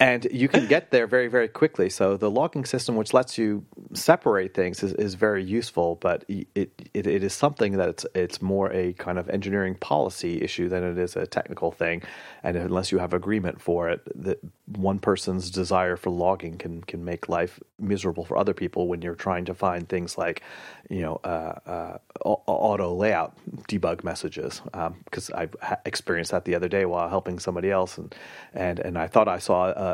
And 0.05 0.27
you 0.31 0.49
can 0.49 0.67
get 0.67 0.91
there 0.91 1.07
very 1.07 1.29
very 1.29 1.49
quickly. 1.49 1.89
So 1.89 2.17
the 2.19 2.31
logging 2.31 2.67
system, 2.67 2.95
which 2.95 3.15
lets 3.15 3.39
you 3.39 3.65
separate 3.95 4.53
things 4.53 4.83
is, 4.83 4.93
is 4.95 5.15
very 5.15 5.43
useful, 5.43 5.97
but 5.97 6.25
it, 6.29 6.47
it 6.55 6.71
it 6.95 7.25
is 7.25 7.33
something 7.33 7.79
that 7.79 7.89
it's 7.89 8.07
it's 8.15 8.43
more 8.43 8.71
a 8.73 8.93
kind 8.95 9.19
of 9.19 9.31
engineering 9.31 9.77
policy 9.77 10.43
issue 10.43 10.69
than 10.69 10.85
it 10.85 10.99
is 10.99 11.17
a 11.17 11.27
technical 11.27 11.71
thing. 11.73 12.03
And 12.43 12.57
unless 12.57 12.93
you 12.93 12.99
have 12.99 13.15
agreement 13.15 13.63
for 13.63 13.89
it, 13.89 14.01
that 14.27 14.41
one 14.67 14.99
person's 14.99 15.51
desire 15.51 15.97
for 15.97 16.11
logging 16.11 16.59
can 16.59 16.83
can 16.85 17.03
make 17.05 17.29
life 17.29 17.59
miserable 17.79 18.25
for 18.25 18.37
other 18.37 18.55
people 18.55 18.89
when 18.89 19.01
you're 19.01 19.15
trying 19.15 19.47
to 19.47 19.55
find 19.55 19.89
things 19.89 20.19
like, 20.19 20.43
you 20.91 21.01
know, 21.01 21.17
uh, 21.25 21.59
uh, 21.67 21.99
auto 22.25 22.95
layout 22.95 23.37
debug 23.69 24.05
messages. 24.05 24.61
Because 25.05 25.31
um, 25.31 25.37
I've 25.39 25.55
experienced 25.87 26.33
that 26.33 26.45
the 26.45 26.55
other 26.55 26.69
day 26.69 26.85
while 26.85 27.09
helping 27.09 27.39
somebody 27.39 27.71
else, 27.71 27.97
and 27.99 28.15
and 28.53 28.79
and 28.81 28.99
I 28.99 29.07
thought 29.07 29.29
I 29.29 29.39
saw 29.39 29.71
a, 29.71 29.94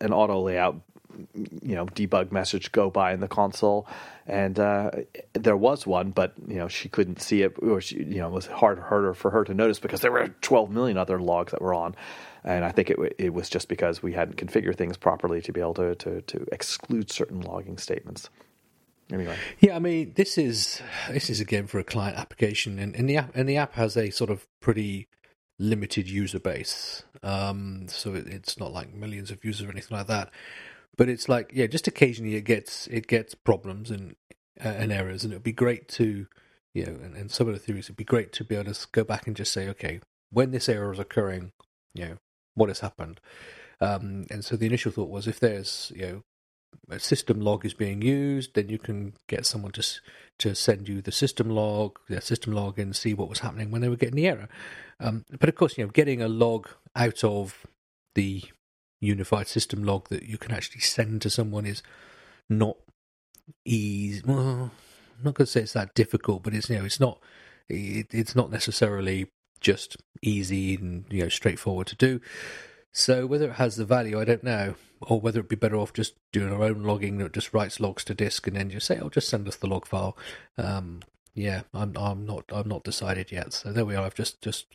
an 0.00 0.12
auto 0.12 0.40
layout 0.40 0.80
you 1.62 1.74
know 1.74 1.86
debug 1.86 2.32
message 2.32 2.72
go 2.72 2.90
by 2.90 3.12
in 3.12 3.20
the 3.20 3.28
console. 3.28 3.86
And 4.26 4.58
uh, 4.58 4.90
there 5.32 5.56
was 5.56 5.86
one 5.86 6.10
but 6.10 6.34
you 6.46 6.56
know 6.56 6.68
she 6.68 6.88
couldn't 6.88 7.20
see 7.20 7.42
it 7.42 7.56
or 7.60 7.80
she, 7.80 7.96
you 7.96 8.18
know 8.18 8.28
it 8.28 8.32
was 8.32 8.46
hard 8.46 8.78
harder 8.78 9.14
for 9.14 9.30
her 9.30 9.44
to 9.44 9.54
notice 9.54 9.78
because 9.78 10.00
there 10.00 10.12
were 10.12 10.28
12 10.28 10.70
million 10.70 10.96
other 10.96 11.20
logs 11.20 11.52
that 11.52 11.62
were 11.62 11.74
on. 11.74 11.94
And 12.44 12.64
I 12.64 12.70
think 12.70 12.90
it 12.90 12.98
it 13.18 13.34
was 13.34 13.48
just 13.48 13.68
because 13.68 14.02
we 14.02 14.12
hadn't 14.12 14.36
configured 14.36 14.76
things 14.76 14.96
properly 14.96 15.40
to 15.42 15.52
be 15.52 15.60
able 15.60 15.74
to 15.74 15.94
to, 15.96 16.22
to 16.22 16.46
exclude 16.52 17.10
certain 17.10 17.40
logging 17.40 17.78
statements. 17.78 18.30
Anyway. 19.10 19.36
Yeah 19.60 19.74
i 19.74 19.78
mean 19.78 20.12
this 20.16 20.36
is 20.36 20.82
this 21.10 21.30
is 21.30 21.40
again 21.40 21.66
for 21.66 21.78
a 21.78 21.84
client 21.84 22.18
application. 22.18 22.78
And, 22.78 22.94
and 22.94 23.08
the 23.08 23.16
app 23.16 23.34
and 23.34 23.48
the 23.48 23.56
app 23.56 23.74
has 23.74 23.96
a 23.96 24.10
sort 24.10 24.30
of 24.30 24.46
pretty 24.60 25.08
limited 25.58 26.08
user 26.08 26.38
base. 26.38 27.02
Um, 27.22 27.86
so 27.88 28.14
it, 28.14 28.26
it's 28.26 28.58
not 28.58 28.72
like 28.72 28.94
millions 28.94 29.30
of 29.30 29.44
users 29.44 29.66
or 29.66 29.70
anything 29.70 29.96
like 29.96 30.06
that. 30.06 30.30
But 30.96 31.08
it's 31.08 31.28
like 31.28 31.50
yeah, 31.54 31.66
just 31.66 31.86
occasionally 31.86 32.34
it 32.34 32.42
gets 32.42 32.86
it 32.88 33.06
gets 33.06 33.34
problems 33.34 33.90
and 33.90 34.16
uh, 34.64 34.68
and 34.68 34.92
errors, 34.92 35.24
and 35.24 35.32
it'd 35.32 35.44
be 35.44 35.52
great 35.52 35.88
to 35.90 36.26
you 36.74 36.84
know, 36.84 36.92
and, 36.92 37.16
and 37.16 37.30
some 37.30 37.48
of 37.48 37.54
the 37.54 37.60
theories 37.60 37.86
it'd 37.86 37.96
be 37.96 38.04
great 38.04 38.32
to 38.32 38.44
be 38.44 38.54
able 38.54 38.72
to 38.72 38.86
go 38.92 39.04
back 39.04 39.26
and 39.26 39.36
just 39.36 39.52
say, 39.52 39.68
okay, 39.68 40.00
when 40.30 40.50
this 40.50 40.68
error 40.68 40.92
is 40.92 40.98
occurring, 40.98 41.52
you 41.94 42.04
know, 42.04 42.16
what 42.54 42.68
has 42.68 42.80
happened. 42.80 43.20
Um, 43.80 44.26
and 44.30 44.44
so 44.44 44.56
the 44.56 44.66
initial 44.66 44.92
thought 44.92 45.08
was 45.08 45.28
if 45.28 45.38
there's 45.40 45.92
you 45.94 46.02
know 46.02 46.22
a 46.90 46.98
system 46.98 47.40
log 47.40 47.64
is 47.64 47.74
being 47.74 48.02
used, 48.02 48.54
then 48.54 48.68
you 48.68 48.78
can 48.78 49.14
get 49.26 49.46
someone 49.46 49.72
to 49.72 49.82
to 50.38 50.54
send 50.54 50.88
you 50.88 51.02
the 51.02 51.10
system 51.10 51.50
log, 51.50 51.98
the 52.08 52.20
system 52.20 52.52
log, 52.52 52.78
and 52.78 52.94
see 52.94 53.12
what 53.12 53.28
was 53.28 53.40
happening 53.40 53.70
when 53.70 53.80
they 53.80 53.88
were 53.88 53.96
getting 53.96 54.14
the 54.14 54.28
error. 54.28 54.48
Um, 55.00 55.24
but 55.40 55.48
of 55.48 55.56
course, 55.56 55.76
you 55.76 55.84
know, 55.84 55.90
getting 55.90 56.22
a 56.22 56.28
log 56.28 56.68
out 56.94 57.24
of 57.24 57.66
the 58.14 58.44
unified 59.00 59.48
system 59.48 59.84
log 59.84 60.08
that 60.08 60.24
you 60.24 60.38
can 60.38 60.52
actually 60.52 60.80
send 60.80 61.22
to 61.22 61.30
someone 61.30 61.66
is 61.66 61.82
not 62.48 62.76
easy. 63.64 64.22
Well, 64.24 64.70
I'm 65.18 65.24
not 65.24 65.34
going 65.34 65.46
to 65.46 65.52
say 65.52 65.62
it's 65.62 65.72
that 65.72 65.94
difficult, 65.94 66.42
but 66.42 66.54
it's 66.54 66.70
you 66.70 66.78
know 66.78 66.84
it's 66.84 67.00
not 67.00 67.20
it, 67.68 68.06
it's 68.12 68.36
not 68.36 68.50
necessarily 68.50 69.26
just 69.60 69.96
easy 70.22 70.76
and 70.76 71.04
you 71.10 71.22
know 71.22 71.28
straightforward 71.28 71.86
to 71.88 71.96
do. 71.96 72.20
So 72.92 73.26
whether 73.26 73.50
it 73.50 73.54
has 73.54 73.76
the 73.76 73.84
value, 73.84 74.20
I 74.20 74.24
don't 74.24 74.44
know, 74.44 74.74
or 75.00 75.20
whether 75.20 75.40
it'd 75.40 75.48
be 75.48 75.56
better 75.56 75.76
off 75.76 75.92
just 75.92 76.14
doing 76.32 76.52
our 76.52 76.62
own 76.62 76.82
logging 76.82 77.18
that 77.18 77.32
just 77.32 77.52
writes 77.54 77.80
logs 77.80 78.04
to 78.04 78.14
disk 78.14 78.46
and 78.46 78.56
then 78.56 78.70
just 78.70 78.86
say, 78.86 78.98
"Oh, 79.00 79.08
just 79.08 79.28
send 79.28 79.46
us 79.48 79.56
the 79.56 79.66
log 79.66 79.86
file." 79.86 80.16
Um, 80.56 81.00
yeah, 81.34 81.62
I'm 81.72 81.96
I'm 81.96 82.26
not 82.26 82.44
I'm 82.52 82.68
not 82.68 82.84
decided 82.84 83.30
yet. 83.32 83.52
So 83.52 83.72
there 83.72 83.84
we 83.84 83.94
are. 83.94 84.04
I've 84.04 84.14
just 84.14 84.40
just 84.42 84.66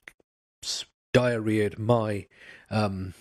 diarrheaed 1.14 1.78
my 1.78 2.26
um, 2.72 3.14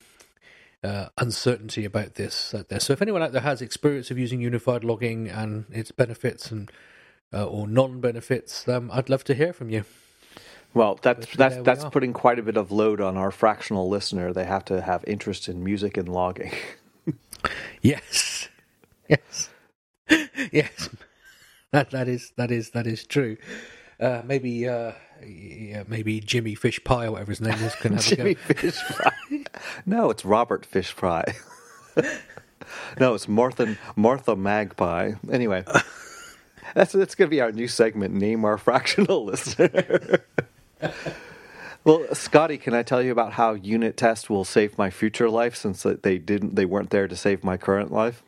uh, 0.83 1.09
uncertainty 1.19 1.85
about 1.85 2.15
this 2.15 2.55
out 2.55 2.69
there. 2.69 2.81
So 2.81 2.93
if 2.93 3.03
anyone 3.03 3.23
out 3.23 3.33
there 3.33 3.43
has 3.43 3.63
experience 3.63 4.11
of 4.11 4.19
using 4.19 4.41
unified 4.41 4.85
logging 4.85 5.29
and 5.29 5.67
its 5.71 5.91
benefits 5.93 6.51
and 6.51 6.71
uh, 7.33 7.45
or 7.47 7.67
non-benefits, 7.67 8.69
um, 8.69 8.91
I'd 8.93 9.09
love 9.09 9.25
to 9.25 9.35
hear 9.35 9.53
from 9.53 9.71
you. 9.71 9.85
Well, 10.75 10.99
that's 11.03 11.27
that's 11.37 11.57
that's 11.59 11.85
putting 11.85 12.13
quite 12.13 12.39
a 12.39 12.43
bit 12.43 12.57
of 12.57 12.73
load 12.73 13.01
on 13.01 13.17
our 13.17 13.31
fractional 13.31 13.89
listener. 13.89 14.33
They 14.33 14.45
have 14.45 14.65
to 14.67 14.81
have 14.81 15.05
interest 15.07 15.49
in 15.49 15.63
music 15.63 15.97
and 15.97 16.09
logging. 16.09 16.53
yes, 17.83 18.49
yes, 19.09 19.51
yes. 20.53 20.89
That 21.73 21.91
that 21.91 22.09
is 22.09 22.33
that 22.37 22.51
is 22.51 22.71
that 22.71 22.87
is 22.87 23.05
true. 23.07 23.37
Uh, 23.99 24.23
maybe 24.25 24.69
uh, 24.69 24.93
yeah, 25.27 25.85
maybe 25.87 26.21
Jimmy 26.21 26.55
Fish 26.55 26.83
Pie 26.85 27.07
or 27.07 27.13
whatever 27.13 27.31
his 27.31 27.41
name 27.41 27.55
is 27.55 27.75
can 27.77 27.95
have 27.95 28.03
Jimmy 28.03 28.31
a 28.33 28.35
go. 28.35 28.55
Fish 28.55 28.75
Fry. 28.75 29.45
no, 29.87 30.11
it's 30.11 30.25
Robert 30.25 30.67
Fish 30.67 30.91
Fry. 30.93 31.25
no, 33.01 33.15
it's 33.15 33.29
Martha 33.29 33.77
Martha 33.97 34.37
Magpie. 34.37 35.13
Anyway, 35.31 35.65
that's 36.75 36.93
that's 36.93 37.15
going 37.15 37.29
to 37.29 37.31
be 37.31 37.41
our 37.41 37.53
new 37.53 37.69
segment. 37.69 38.15
Name 38.15 38.45
our 38.45 38.59
fractional 38.59 39.25
listener. 39.25 40.25
Well, 41.85 42.15
Scotty, 42.15 42.59
can 42.59 42.75
I 42.75 42.83
tell 42.83 43.03
you 43.03 43.13
about 43.13 43.35
how 43.35 43.55
unit 43.55 43.97
test 43.97 44.31
will 44.31 44.45
save 44.45 44.79
my 44.79 44.91
future 44.91 45.29
life 45.29 45.57
since 45.57 45.83
they 45.83 46.19
didn't 46.19 46.55
they 46.55 46.65
weren't 46.65 46.91
there 46.91 47.09
to 47.09 47.17
save 47.17 47.43
my 47.43 47.57
current 47.57 47.93
life? 47.93 48.23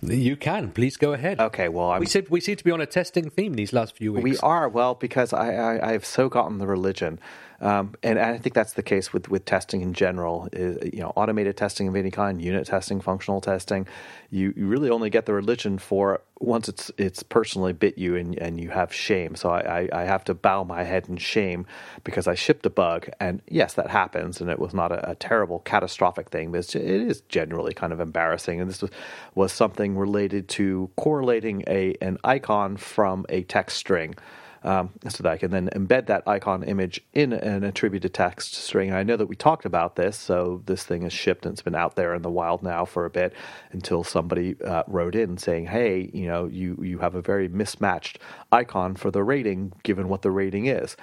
You 0.00 0.36
can. 0.36 0.70
Please 0.70 0.96
go 0.96 1.12
ahead. 1.12 1.40
Okay. 1.40 1.68
Well, 1.68 1.90
I'm, 1.90 2.00
we 2.00 2.06
said 2.06 2.28
we 2.30 2.40
seem 2.40 2.56
to 2.56 2.64
be 2.64 2.70
on 2.70 2.80
a 2.80 2.86
testing 2.86 3.30
theme 3.30 3.54
these 3.54 3.72
last 3.72 3.96
few 3.96 4.12
weeks. 4.12 4.24
We 4.24 4.38
are 4.38 4.68
well 4.68 4.94
because 4.94 5.32
I, 5.32 5.54
I 5.54 5.92
I've 5.92 6.04
so 6.04 6.28
gotten 6.28 6.58
the 6.58 6.66
religion 6.66 7.18
um, 7.60 7.94
and 8.04 8.20
I 8.20 8.38
think 8.38 8.54
that's 8.54 8.74
the 8.74 8.84
case 8.84 9.12
with, 9.12 9.28
with 9.28 9.44
testing 9.44 9.80
in 9.80 9.92
general. 9.92 10.48
Is, 10.52 10.78
you 10.92 11.00
know, 11.00 11.12
automated 11.16 11.56
testing 11.56 11.88
of 11.88 11.96
any 11.96 12.10
kind, 12.10 12.40
unit 12.40 12.66
testing, 12.66 13.00
functional 13.00 13.40
testing. 13.40 13.86
You, 14.30 14.54
you 14.56 14.66
really 14.66 14.90
only 14.90 15.10
get 15.10 15.26
the 15.26 15.34
religion 15.34 15.78
for 15.78 16.22
once 16.40 16.68
it's 16.68 16.92
it's 16.98 17.24
personally 17.24 17.72
bit 17.72 17.98
you 17.98 18.14
and, 18.14 18.38
and 18.38 18.60
you 18.60 18.70
have 18.70 18.94
shame. 18.94 19.34
So 19.34 19.50
I, 19.50 19.80
I, 19.80 19.88
I 19.92 20.04
have 20.04 20.22
to 20.24 20.34
bow 20.34 20.62
my 20.62 20.84
head 20.84 21.08
in 21.08 21.16
shame 21.16 21.66
because 22.04 22.28
I 22.28 22.36
shipped 22.36 22.64
a 22.64 22.70
bug. 22.70 23.08
And 23.18 23.42
yes, 23.48 23.74
that 23.74 23.90
happens, 23.90 24.40
and 24.40 24.48
it 24.50 24.60
was 24.60 24.72
not 24.72 24.92
a, 24.92 25.10
a 25.10 25.14
terrible, 25.16 25.58
catastrophic 25.60 26.30
thing, 26.30 26.52
but 26.52 26.76
it 26.76 26.84
is 26.84 27.22
generally 27.22 27.74
kind 27.74 27.92
of 27.92 27.98
embarrassing. 27.98 28.60
And 28.60 28.70
this 28.70 28.82
was, 28.82 28.92
was 29.34 29.52
something 29.52 29.96
related 29.96 30.48
to 30.50 30.90
correlating 30.96 31.64
a 31.66 31.96
an 32.00 32.18
icon 32.22 32.76
from 32.76 33.26
a 33.28 33.42
text 33.42 33.78
string 33.78 34.14
um, 34.62 34.90
so 35.08 35.22
that 35.22 35.30
I 35.30 35.36
can 35.36 35.50
then 35.50 35.68
embed 35.74 36.06
that 36.06 36.26
icon 36.26 36.62
image 36.62 37.00
in 37.12 37.32
an 37.32 37.64
attributed 37.64 38.14
text 38.14 38.54
string. 38.54 38.92
I 38.92 39.02
know 39.02 39.16
that 39.16 39.26
we 39.26 39.36
talked 39.36 39.64
about 39.64 39.96
this, 39.96 40.16
so 40.16 40.62
this 40.66 40.84
thing 40.84 41.02
is 41.02 41.12
shipped 41.12 41.46
and 41.46 41.52
it's 41.52 41.62
been 41.62 41.74
out 41.74 41.96
there 41.96 42.14
in 42.14 42.22
the 42.22 42.30
wild 42.30 42.62
now 42.62 42.84
for 42.84 43.04
a 43.04 43.10
bit 43.10 43.32
until 43.72 44.04
somebody 44.04 44.60
uh, 44.62 44.82
wrote 44.86 45.14
in 45.14 45.38
saying, 45.38 45.66
"Hey, 45.66 46.10
you 46.12 46.26
know, 46.26 46.46
you 46.46 46.78
you 46.82 46.98
have 46.98 47.14
a 47.14 47.22
very 47.22 47.48
mismatched 47.48 48.18
icon 48.50 48.96
for 48.96 49.10
the 49.10 49.22
rating, 49.22 49.72
given 49.82 50.08
what 50.08 50.22
the 50.22 50.30
rating 50.30 50.66
is." 50.66 50.96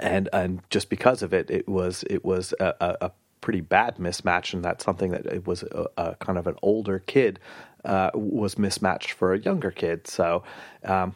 And 0.00 0.28
and 0.32 0.60
just 0.70 0.90
because 0.90 1.22
of 1.22 1.32
it, 1.32 1.50
it 1.50 1.68
was 1.68 2.04
it 2.10 2.24
was 2.24 2.54
a, 2.60 2.74
a 3.00 3.12
pretty 3.40 3.60
bad 3.60 3.96
mismatch, 3.96 4.52
and 4.52 4.64
that's 4.64 4.84
something 4.84 5.10
that 5.12 5.26
it 5.26 5.46
was 5.46 5.62
a, 5.62 5.86
a 5.96 6.14
kind 6.16 6.38
of 6.38 6.46
an 6.46 6.56
older 6.62 6.98
kid 6.98 7.40
uh, 7.84 8.10
was 8.14 8.58
mismatched 8.58 9.12
for 9.12 9.32
a 9.32 9.38
younger 9.38 9.70
kid. 9.70 10.06
So. 10.06 10.42
Um, 10.84 11.14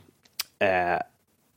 uh, 0.60 1.00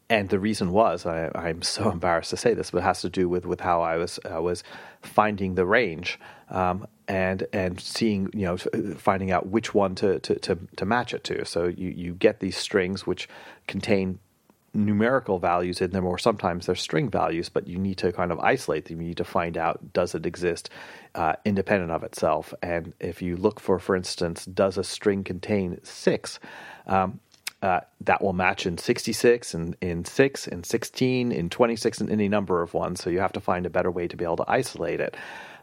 and 0.10 0.30
the 0.30 0.40
reason 0.40 0.72
was 0.72 1.06
I, 1.06 1.30
am 1.36 1.62
so 1.62 1.92
embarrassed 1.92 2.30
to 2.32 2.38
say 2.38 2.54
this, 2.54 2.72
but 2.72 2.80
it 2.80 2.84
has 2.84 3.02
to 3.02 3.10
do 3.10 3.28
with, 3.28 3.46
with 3.46 3.62
how 3.62 3.82
I 3.82 3.98
was 3.98 4.20
I 4.26 4.40
was 4.40 4.64
finding 5.02 5.56
the 5.56 5.66
range 5.66 6.20
um, 6.50 6.88
and 7.08 7.46
and 7.54 7.80
seeing 7.80 8.30
you 8.34 8.46
know 8.46 8.58
finding 8.98 9.32
out 9.32 9.48
which 9.48 9.74
one 9.74 9.96
to, 9.96 10.20
to, 10.20 10.36
to, 10.36 10.58
to, 10.76 10.86
match 10.86 11.14
it 11.14 11.24
to. 11.26 11.46
So 11.46 11.66
you, 11.66 11.90
you 11.90 12.16
get 12.16 12.40
these 12.40 12.58
strings 12.58 13.06
which 13.06 13.28
contain 13.68 14.20
numerical 14.74 15.40
values 15.40 15.82
in 15.82 15.92
them, 15.92 16.06
or 16.06 16.18
sometimes 16.18 16.66
they're 16.66 16.76
string 16.76 17.10
values, 17.10 17.50
but 17.50 17.68
you 17.68 17.78
need 17.78 17.98
to 17.98 18.12
kind 18.12 18.32
of 18.32 18.40
isolate 18.40 18.86
them. 18.86 19.02
You 19.02 19.10
need 19.10 19.18
to 19.18 19.24
find 19.24 19.58
out 19.58 19.94
does 19.94 20.14
it 20.14 20.26
exist 20.26 20.70
uh, 21.16 21.34
independent 21.46 21.92
of 21.92 22.04
itself. 22.04 22.54
And 22.62 22.94
if 23.00 23.22
you 23.22 23.36
look 23.36 23.60
for, 23.60 23.80
for 23.80 23.96
instance, 23.96 24.46
does 24.46 24.78
a 24.78 24.84
string 24.84 25.24
contain 25.24 25.80
six? 25.84 26.40
Um, 26.86 27.20
uh, 27.62 27.82
that 28.02 28.22
will 28.22 28.34
match 28.34 28.66
in 28.66 28.78
66 28.78 29.54
and 29.54 29.76
in 29.82 30.06
6 30.06 30.48
and 30.48 30.66
16 30.66 31.32
in 31.32 31.50
26 31.50 32.02
and 32.02 32.12
any 32.12 32.30
number 32.30 32.62
of 32.62 32.74
ones. 32.74 33.02
So 33.02 33.10
you 33.10 33.20
have 33.20 33.34
to 33.34 33.40
find 33.40 33.66
a 33.66 33.70
better 33.70 33.90
way 33.90 34.08
to 34.08 34.16
be 34.16 34.26
able 34.26 34.38
to 34.38 34.46
isolate 34.48 35.00
it 35.00 35.16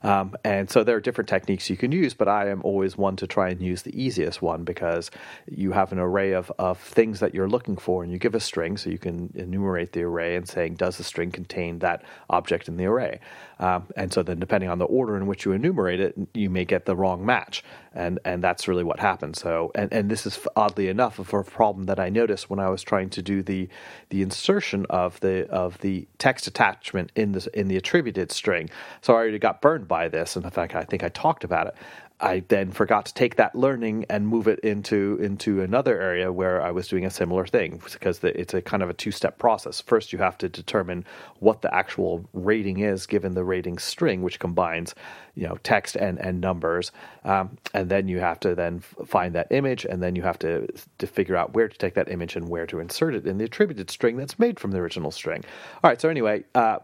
um, 0.05 0.37
and 0.45 0.71
so 0.71 0.85
there 0.85 0.97
are 0.97 1.01
different 1.01 1.29
techniques 1.29 1.71
you 1.71 1.79
can 1.79 1.91
use, 1.91 2.13
but 2.13 2.29
I 2.29 2.49
am 2.51 2.61
always 2.63 2.97
one 2.97 3.17
to 3.17 3.27
try 3.27 3.49
and 3.49 3.61
use 3.61 3.83
the 3.83 4.01
easiest 4.01 4.43
one 4.43 4.63
because 4.63 5.11
you 5.51 5.73
have 5.73 5.93
an 5.93 5.99
array 5.99 6.33
of, 6.33 6.53
of 6.59 6.79
things 6.79 7.21
that 7.21 7.35
you're 7.35 7.49
looking 7.49 7.79
for, 7.79 8.03
and 8.03 8.13
you 8.13 8.19
give 8.19 8.35
a 8.35 8.41
string 8.41 8.77
so 8.77 8.91
you 8.91 8.99
can 8.99 9.33
enumerate 9.35 9.93
the 9.93 10.03
array 10.03 10.37
and 10.37 10.47
saying, 10.47 10.75
does 10.75 10.99
the 10.99 11.05
string 11.05 11.31
contain 11.31 11.79
that 11.79 12.05
object 12.29 12.69
in 12.69 12.77
the 12.77 12.85
array? 12.85 13.19
Um, 13.59 13.87
and 13.97 14.13
so 14.13 14.23
then, 14.23 14.39
depending 14.41 14.69
on 14.69 14.79
the 14.79 14.85
order 14.85 15.17
in 15.17 15.27
which 15.27 15.45
you 15.45 15.53
enumerate 15.53 16.01
it, 16.01 16.15
you 16.35 16.51
may 16.51 16.65
get 16.65 16.85
the 16.85 16.97
wrong 16.97 17.25
match, 17.25 17.63
and 17.95 18.19
and 18.25 18.43
that's 18.43 18.67
really 18.67 18.83
what 18.83 18.99
happens. 18.99 19.41
So, 19.41 19.71
and 19.75 19.93
and 19.93 20.11
this 20.11 20.27
is 20.27 20.39
oddly 20.57 20.89
enough 20.89 21.15
for 21.15 21.41
a 21.41 21.45
problem 21.45 21.85
that 21.87 22.01
I 22.01 22.09
noticed 22.09 22.51
when 22.51 22.59
I 22.59 22.69
was 22.69 22.83
trying 22.83 23.11
to 23.11 23.23
do 23.23 23.43
the 23.43 23.69
the 24.11 24.23
insertion 24.23 24.87
of 24.91 25.21
the 25.21 25.49
of 25.51 25.79
the 25.79 26.07
text 26.19 26.47
attachment 26.47 27.13
in 27.15 27.33
the 27.33 27.49
in 27.55 27.69
the 27.69 27.77
attributed 27.77 28.33
string. 28.33 28.71
So 29.01 29.13
I 29.15 29.17
already 29.17 29.39
got 29.39 29.63
burned 29.63 29.87
by 29.87 29.94
by 29.95 30.09
this, 30.09 30.35
and 30.35 30.45
in 30.45 30.51
fact, 30.51 30.75
I 30.75 30.83
think 30.83 31.05
I 31.05 31.09
talked 31.09 31.45
about 31.45 31.69
it. 31.69 31.77
I 32.19 32.43
then 32.49 32.73
forgot 32.73 33.07
to 33.07 33.15
take 33.15 33.37
that 33.37 33.55
learning 33.55 34.07
and 34.11 34.27
move 34.27 34.49
it 34.49 34.59
into 34.61 35.19
into 35.23 35.63
another 35.63 36.01
area 36.01 36.33
where 36.33 36.61
I 36.61 36.73
was 36.73 36.89
doing 36.89 37.05
a 37.05 37.11
similar 37.11 37.47
thing 37.47 37.81
because 37.93 38.19
it's 38.25 38.55
a 38.55 38.61
kind 38.61 38.83
of 38.83 38.91
a 38.91 38.93
two 38.95 39.13
step 39.13 39.39
process. 39.39 39.81
First, 39.81 40.13
you 40.13 40.19
have 40.19 40.37
to 40.39 40.49
determine 40.49 41.05
what 41.39 41.63
the 41.63 41.73
actual 41.73 42.29
rating 42.33 42.81
is 42.81 43.07
given 43.07 43.35
the 43.35 43.45
rating 43.45 43.79
string, 43.79 44.23
which 44.23 44.41
combines 44.41 44.97
you 45.37 45.47
know 45.47 45.59
text 45.63 45.95
and 45.95 46.19
and 46.19 46.41
numbers, 46.41 46.91
um, 47.25 47.57
and 47.73 47.89
then 47.89 48.09
you 48.09 48.19
have 48.19 48.41
to 48.41 48.57
then 48.57 48.81
find 48.81 49.33
that 49.37 49.47
image, 49.53 49.85
and 49.85 50.03
then 50.03 50.17
you 50.17 50.23
have 50.23 50.41
to 50.41 50.67
to 50.99 51.07
figure 51.07 51.37
out 51.37 51.55
where 51.55 51.69
to 51.69 51.79
take 51.79 51.95
that 51.95 52.11
image 52.11 52.35
and 52.35 52.49
where 52.49 52.67
to 52.67 52.81
insert 52.81 53.15
it 53.15 53.29
in 53.29 53.39
the 53.39 53.45
attributed 53.45 53.91
string 53.91 54.17
that's 54.17 54.41
made 54.41 54.59
from 54.59 54.73
the 54.73 54.79
original 54.79 55.13
string. 55.13 55.45
All 55.85 55.89
right. 55.91 56.01
So 56.01 56.09
anyway. 56.09 56.43
Uh, 56.53 56.79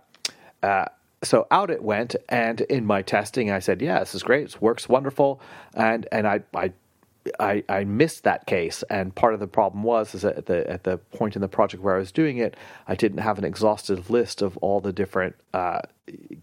uh, 0.63 0.85
so 1.23 1.47
out 1.51 1.71
it 1.71 1.83
went, 1.83 2.17
and 2.29 2.61
in 2.63 2.87
my 2.87 3.03
testing, 3.03 3.51
I 3.51 3.59
said, 3.59 3.83
"Yeah, 3.83 3.99
this 4.01 4.15
is 4.15 4.23
great. 4.23 4.55
It 4.55 4.63
works 4.63 4.89
wonderful." 4.89 5.41
And 5.75 6.07
and 6.11 6.27
I 6.27 6.41
I 6.55 6.73
I, 7.39 7.63
I 7.69 7.85
missed 7.85 8.25
that 8.25 8.47
case, 8.47 8.83
and 8.85 9.15
part 9.15 9.35
of 9.35 9.41
the 9.41 9.47
problem 9.47 9.83
was 9.83 10.15
is 10.15 10.23
that 10.23 10.37
at 10.37 10.47
the 10.47 10.69
at 10.71 10.85
the 10.85 10.99
point 10.99 11.37
in 11.37 11.43
the 11.43 11.49
project 11.49 11.83
where 11.83 11.95
I 11.95 11.99
was 11.99 12.13
doing 12.13 12.39
it, 12.39 12.57
I 12.89 12.95
didn't 12.95 13.19
have 13.19 13.39
an 13.39 13.45
exhaustive 13.45 14.09
list 14.11 14.41
of 14.41 14.57
all 14.59 14.81
the 14.81 14.93
different 14.93 15.37
uh, 15.53 15.81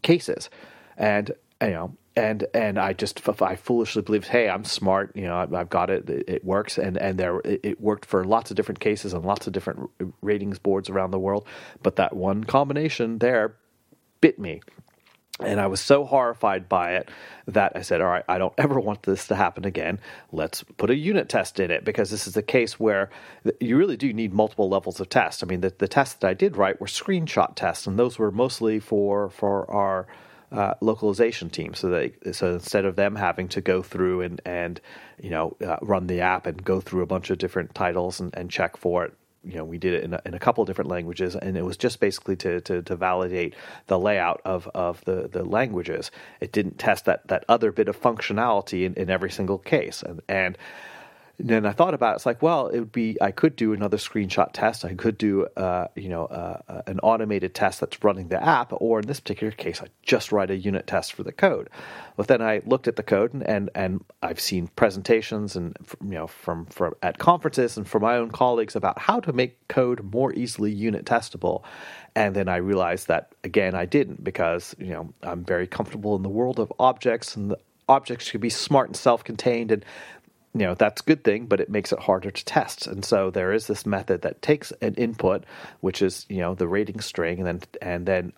cases, 0.03 0.50
and 0.96 1.31
you 1.62 1.69
know, 1.69 1.98
and 2.15 2.46
and 2.53 2.77
I 2.77 2.93
just 2.93 3.27
I 3.41 3.55
foolishly 3.55 4.03
believed, 4.03 4.27
hey, 4.27 4.48
I'm 4.48 4.63
smart, 4.63 5.15
you 5.15 5.24
know, 5.24 5.48
I've 5.51 5.69
got 5.69 5.89
it, 5.89 6.07
it, 6.07 6.25
it 6.27 6.46
works, 6.46 6.77
and 6.77 6.98
and 6.98 7.17
there 7.17 7.41
it 7.43 7.81
worked 7.81 8.05
for 8.05 8.24
lots 8.24 8.51
of 8.51 8.57
different 8.57 8.79
cases 8.79 9.13
and 9.13 9.25
lots 9.25 9.48
of 9.48 9.53
different 9.53 9.89
ratings 10.22 10.60
boards 10.60 10.89
around 10.89 11.10
the 11.10 11.19
world, 11.19 11.48
but 11.81 11.96
that 11.96 12.15
one 12.15 12.43
combination 12.43 13.17
there 13.17 13.55
bit 14.22 14.40
me. 14.40 14.62
And 15.40 15.60
I 15.60 15.68
was 15.68 15.80
so 15.80 16.04
horrified 16.04 16.68
by 16.68 16.96
it 16.96 17.10
that 17.46 17.74
I 17.76 17.82
said, 17.82 18.02
All 18.02 18.08
right, 18.08 18.24
I 18.28 18.40
don't 18.40 18.54
ever 18.58 18.80
want 18.80 19.04
this 19.04 19.28
to 19.28 19.36
happen 19.36 19.66
again. 19.66 20.00
Let's 20.32 20.64
put 20.64 20.90
a 20.90 20.96
unit 20.96 21.30
test 21.30 21.60
in 21.60 21.70
it 21.70 21.86
because 21.86 22.10
this 22.10 22.28
is 22.28 22.36
a 22.38 22.42
case 22.42 22.80
where 22.80 23.10
you 23.60 23.78
really 23.78 23.98
do 23.98 24.12
need 24.14 24.34
multiple 24.34 24.70
levels 24.70 25.00
of 25.00 25.10
test. 25.10 25.44
I 25.44 25.48
mean, 25.48 25.62
the, 25.62 25.74
the 25.78 25.88
tests 25.88 26.16
that 26.16 26.28
I 26.28 26.34
did 26.34 26.58
write 26.58 26.82
were 26.82 26.88
screenshot 26.88 27.56
tests, 27.56 27.86
and 27.86 28.00
those 28.00 28.18
were 28.18 28.32
mostly 28.32 28.80
for, 28.80 29.30
for 29.30 29.70
our 29.70 30.08
uh, 30.52 30.74
localization 30.82 31.50
team. 31.50 31.74
So, 31.74 31.90
they, 31.90 32.14
so 32.32 32.54
instead 32.54 32.86
of 32.86 32.96
them 32.96 33.16
having 33.16 33.48
to 33.50 33.62
go 33.62 33.82
through 33.82 34.22
and, 34.22 34.42
and 34.46 34.82
you 35.22 35.30
know, 35.30 35.56
uh, 35.64 35.78
run 35.82 36.08
the 36.08 36.22
app 36.22 36.48
and 36.48 36.64
go 36.64 36.82
through 36.82 37.04
a 37.04 37.08
bunch 37.08 37.30
of 37.30 37.38
different 37.38 37.76
titles 37.76 38.20
and, 38.20 38.34
and 38.36 38.50
check 38.50 38.78
for 38.78 39.06
it, 39.06 39.14
you 39.48 39.56
know 39.56 39.63
we 39.63 39.77
did 39.77 39.94
it 39.94 40.04
in 40.04 40.13
a, 40.13 40.22
in 40.25 40.34
a 40.34 40.39
couple 40.39 40.63
different 40.66 40.89
languages, 40.89 41.36
and 41.36 41.58
it 41.58 41.63
was 41.63 41.77
just 41.77 42.00
basically 42.00 42.36
to, 42.38 42.62
to, 42.62 42.82
to 42.82 42.96
validate 42.96 43.56
the 43.88 43.98
layout 43.98 44.42
of, 44.46 44.68
of 44.74 45.04
the, 45.06 45.30
the 45.32 45.44
languages. 45.44 46.12
It 46.42 46.51
didn't 46.51 46.77
test 46.77 47.06
that, 47.06 47.27
that 47.27 47.46
other 47.48 47.72
bit 47.72 47.88
of 47.88 48.00
functionality 48.00 48.86
in, 48.86 48.94
in 48.96 49.10
every 49.10 49.32
single 49.32 49.58
case, 49.58 50.04
and 50.04 50.22
and 50.27 50.58
and 51.39 51.50
then 51.50 51.67
I 51.67 51.72
thought 51.72 51.94
about 51.94 52.13
it. 52.13 52.15
It's 52.15 52.25
like, 52.25 52.41
well, 52.41 52.67
it 52.67 52.79
would 52.79 52.91
be 52.91 53.15
I 53.22 53.29
could 53.29 53.56
do 53.56 53.72
another 53.72 53.98
screenshot 53.98 54.50
test. 54.53 54.84
I 54.84 54.96
could 54.96 55.20
do, 55.20 55.46
uh, 55.56 55.88
you 55.96 56.10
know, 56.10 56.25
uh, 56.25 56.62
uh, 56.67 56.82
an 56.88 57.00
automated 57.01 57.53
test 57.53 57.79
that's 57.79 58.03
running 58.03 58.29
the 58.29 58.44
app, 58.44 58.74
or 58.74 59.01
in 59.01 59.08
this 59.08 59.20
particular 59.20 59.51
case, 59.51 59.79
I 59.79 59.88
just 60.01 60.32
write 60.32 60.50
a 60.50 60.58
unit 60.58 60.88
test 60.88 61.13
for 61.13 61.22
the 61.22 61.32
code. 61.32 61.70
But 62.15 62.27
then 62.27 62.41
I 62.41 62.62
looked 62.65 62.88
at 62.88 62.96
the 62.96 63.03
code, 63.03 63.34
and 63.34 63.48
and, 63.48 63.70
and 63.75 64.03
I've 64.24 64.39
seen 64.39 64.67
presentations 64.70 65.56
and 65.56 65.77
you 66.01 66.10
know 66.10 66.25
from 66.25 66.65
from 66.67 66.96
at 67.03 67.20
conferences 67.20 67.77
and 67.77 67.88
from 67.88 68.01
my 68.01 68.17
own 68.17 68.32
colleagues 68.32 68.75
about 68.75 68.98
how 68.98 69.20
to 69.20 69.32
make 69.32 69.67
code 69.67 70.12
more 70.12 70.34
easily 70.34 70.72
unit 70.72 71.06
testable. 71.06 71.63
And 72.15 72.36
then 72.36 72.50
I 72.50 72.56
realized 72.56 73.10
that 73.10 73.36
again, 73.44 73.75
I 73.75 73.86
didn't 73.86 74.24
because 74.24 74.75
you 74.79 74.88
know 74.88 75.13
I'm 75.22 75.44
very 75.44 75.67
comfortable 75.67 76.15
in 76.15 76.24
the 76.24 76.29
world 76.29 76.60
of 76.60 76.74
objects 76.79 77.36
and 77.36 77.51
the 77.51 77.60
objects 77.89 78.25
should 78.25 78.41
be 78.41 78.50
smart 78.50 78.88
and 78.88 78.96
self-contained 78.96 79.72
and 79.72 79.86
you 80.58 80.66
know 80.66 80.74
that's 80.76 81.02
a 81.02 81.06
good 81.06 81.24
thing 81.24 81.46
but 81.46 81.60
it 81.60 81.70
makes 81.70 81.92
it 81.92 82.00
harder 82.00 82.32
to 82.32 82.46
test 82.46 82.88
and 82.88 83.06
so 83.06 83.30
there 83.30 83.54
is 83.54 83.68
this 83.68 83.86
method 83.86 84.22
that 84.22 84.42
takes 84.42 84.72
an 84.82 84.94
input 84.96 85.44
which 85.82 86.02
is 86.02 86.26
you 86.30 86.40
know 86.40 86.56
the 86.56 86.68
rating 86.68 87.00
string 87.00 87.40
and 87.40 87.48
then 87.48 87.62
and 87.82 88.06
then 88.06 88.34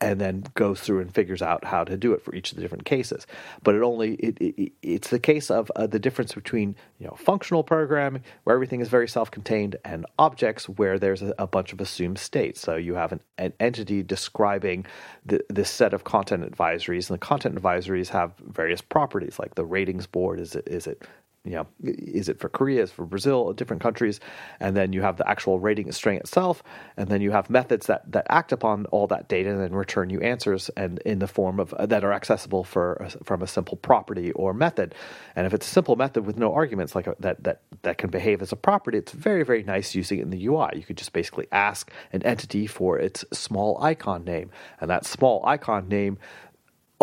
and 0.00 0.20
then 0.20 0.44
goes 0.54 0.80
through 0.80 1.00
and 1.00 1.14
figures 1.14 1.40
out 1.40 1.64
how 1.64 1.84
to 1.84 1.96
do 1.96 2.12
it 2.12 2.22
for 2.22 2.34
each 2.34 2.50
of 2.50 2.56
the 2.56 2.62
different 2.62 2.84
cases. 2.84 3.26
But 3.62 3.74
it 3.74 3.82
only 3.82 4.14
it, 4.14 4.38
it, 4.40 4.72
it's 4.82 5.08
the 5.10 5.20
case 5.20 5.50
of 5.50 5.70
uh, 5.76 5.86
the 5.86 5.98
difference 5.98 6.34
between 6.34 6.74
you 6.98 7.06
know 7.06 7.14
functional 7.16 7.62
programming 7.62 8.22
where 8.44 8.54
everything 8.54 8.80
is 8.80 8.88
very 8.88 9.08
self-contained 9.08 9.76
and 9.84 10.04
objects 10.18 10.68
where 10.68 10.98
there's 10.98 11.22
a, 11.22 11.34
a 11.38 11.46
bunch 11.46 11.72
of 11.72 11.80
assumed 11.80 12.18
states. 12.18 12.60
So 12.60 12.76
you 12.76 12.94
have 12.94 13.12
an, 13.12 13.20
an 13.38 13.52
entity 13.60 14.02
describing 14.02 14.86
the, 15.24 15.44
this 15.48 15.70
set 15.70 15.94
of 15.94 16.04
content 16.04 16.50
advisories, 16.50 17.08
and 17.08 17.14
the 17.14 17.24
content 17.24 17.54
advisories 17.54 18.08
have 18.08 18.32
various 18.38 18.80
properties 18.80 19.38
like 19.38 19.54
the 19.54 19.64
ratings 19.64 20.06
board. 20.06 20.40
Is 20.40 20.56
it 20.56 20.66
is 20.66 20.86
it 20.86 21.02
you 21.44 21.52
know, 21.52 21.66
is 21.82 22.28
it 22.28 22.38
for 22.38 22.48
Korea, 22.48 22.82
is 22.84 22.90
it 22.90 22.94
for 22.94 23.04
Brazil, 23.04 23.52
different 23.52 23.82
countries, 23.82 24.20
and 24.60 24.76
then 24.76 24.92
you 24.92 25.02
have 25.02 25.16
the 25.16 25.28
actual 25.28 25.58
rating 25.58 25.90
string 25.90 26.16
itself, 26.18 26.62
and 26.96 27.08
then 27.08 27.20
you 27.20 27.32
have 27.32 27.50
methods 27.50 27.86
that, 27.86 28.10
that 28.12 28.26
act 28.30 28.52
upon 28.52 28.86
all 28.86 29.08
that 29.08 29.28
data 29.28 29.50
and 29.50 29.60
then 29.60 29.72
return 29.74 30.08
you 30.08 30.20
answers 30.20 30.70
and 30.76 31.00
in 31.00 31.18
the 31.18 31.26
form 31.26 31.58
of 31.58 31.74
that 31.80 32.04
are 32.04 32.12
accessible 32.12 32.62
for 32.62 33.08
from 33.24 33.42
a 33.42 33.46
simple 33.48 33.76
property 33.76 34.30
or 34.32 34.54
method. 34.54 34.94
And 35.34 35.44
if 35.44 35.52
it's 35.52 35.66
a 35.66 35.70
simple 35.70 35.96
method 35.96 36.26
with 36.26 36.38
no 36.38 36.54
arguments 36.54 36.94
like 36.94 37.08
a, 37.08 37.16
that 37.18 37.42
that 37.42 37.62
that 37.82 37.98
can 37.98 38.10
behave 38.10 38.40
as 38.40 38.52
a 38.52 38.56
property, 38.56 38.98
it's 38.98 39.12
very 39.12 39.42
very 39.42 39.64
nice 39.64 39.96
using 39.96 40.20
it 40.20 40.22
in 40.22 40.30
the 40.30 40.46
UI. 40.46 40.70
You 40.74 40.84
could 40.84 40.96
just 40.96 41.12
basically 41.12 41.48
ask 41.50 41.90
an 42.12 42.22
entity 42.22 42.68
for 42.68 43.00
its 43.00 43.24
small 43.32 43.82
icon 43.82 44.22
name, 44.24 44.50
and 44.80 44.88
that 44.90 45.04
small 45.04 45.44
icon 45.44 45.88
name 45.88 46.18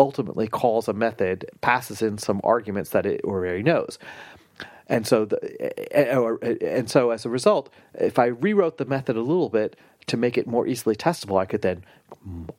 ultimately 0.00 0.48
calls 0.48 0.88
a 0.88 0.94
method, 0.94 1.44
passes 1.60 2.00
in 2.00 2.16
some 2.16 2.40
arguments 2.42 2.90
that 2.90 3.04
it 3.04 3.20
already 3.22 3.62
knows. 3.62 3.98
And 4.86 5.06
so, 5.06 5.26
the, 5.26 5.38
eh, 5.62 5.68
eh, 5.92 6.36
eh, 6.42 6.54
and 6.62 6.90
so 6.90 7.10
as 7.10 7.24
a 7.24 7.28
result, 7.28 7.70
if 7.94 8.18
I 8.18 8.26
rewrote 8.26 8.78
the 8.78 8.86
method 8.86 9.16
a 9.16 9.20
little 9.20 9.50
bit 9.50 9.76
to 10.06 10.16
make 10.16 10.38
it 10.38 10.46
more 10.46 10.66
easily 10.66 10.96
testable, 10.96 11.38
I 11.38 11.44
could 11.44 11.62
then, 11.62 11.84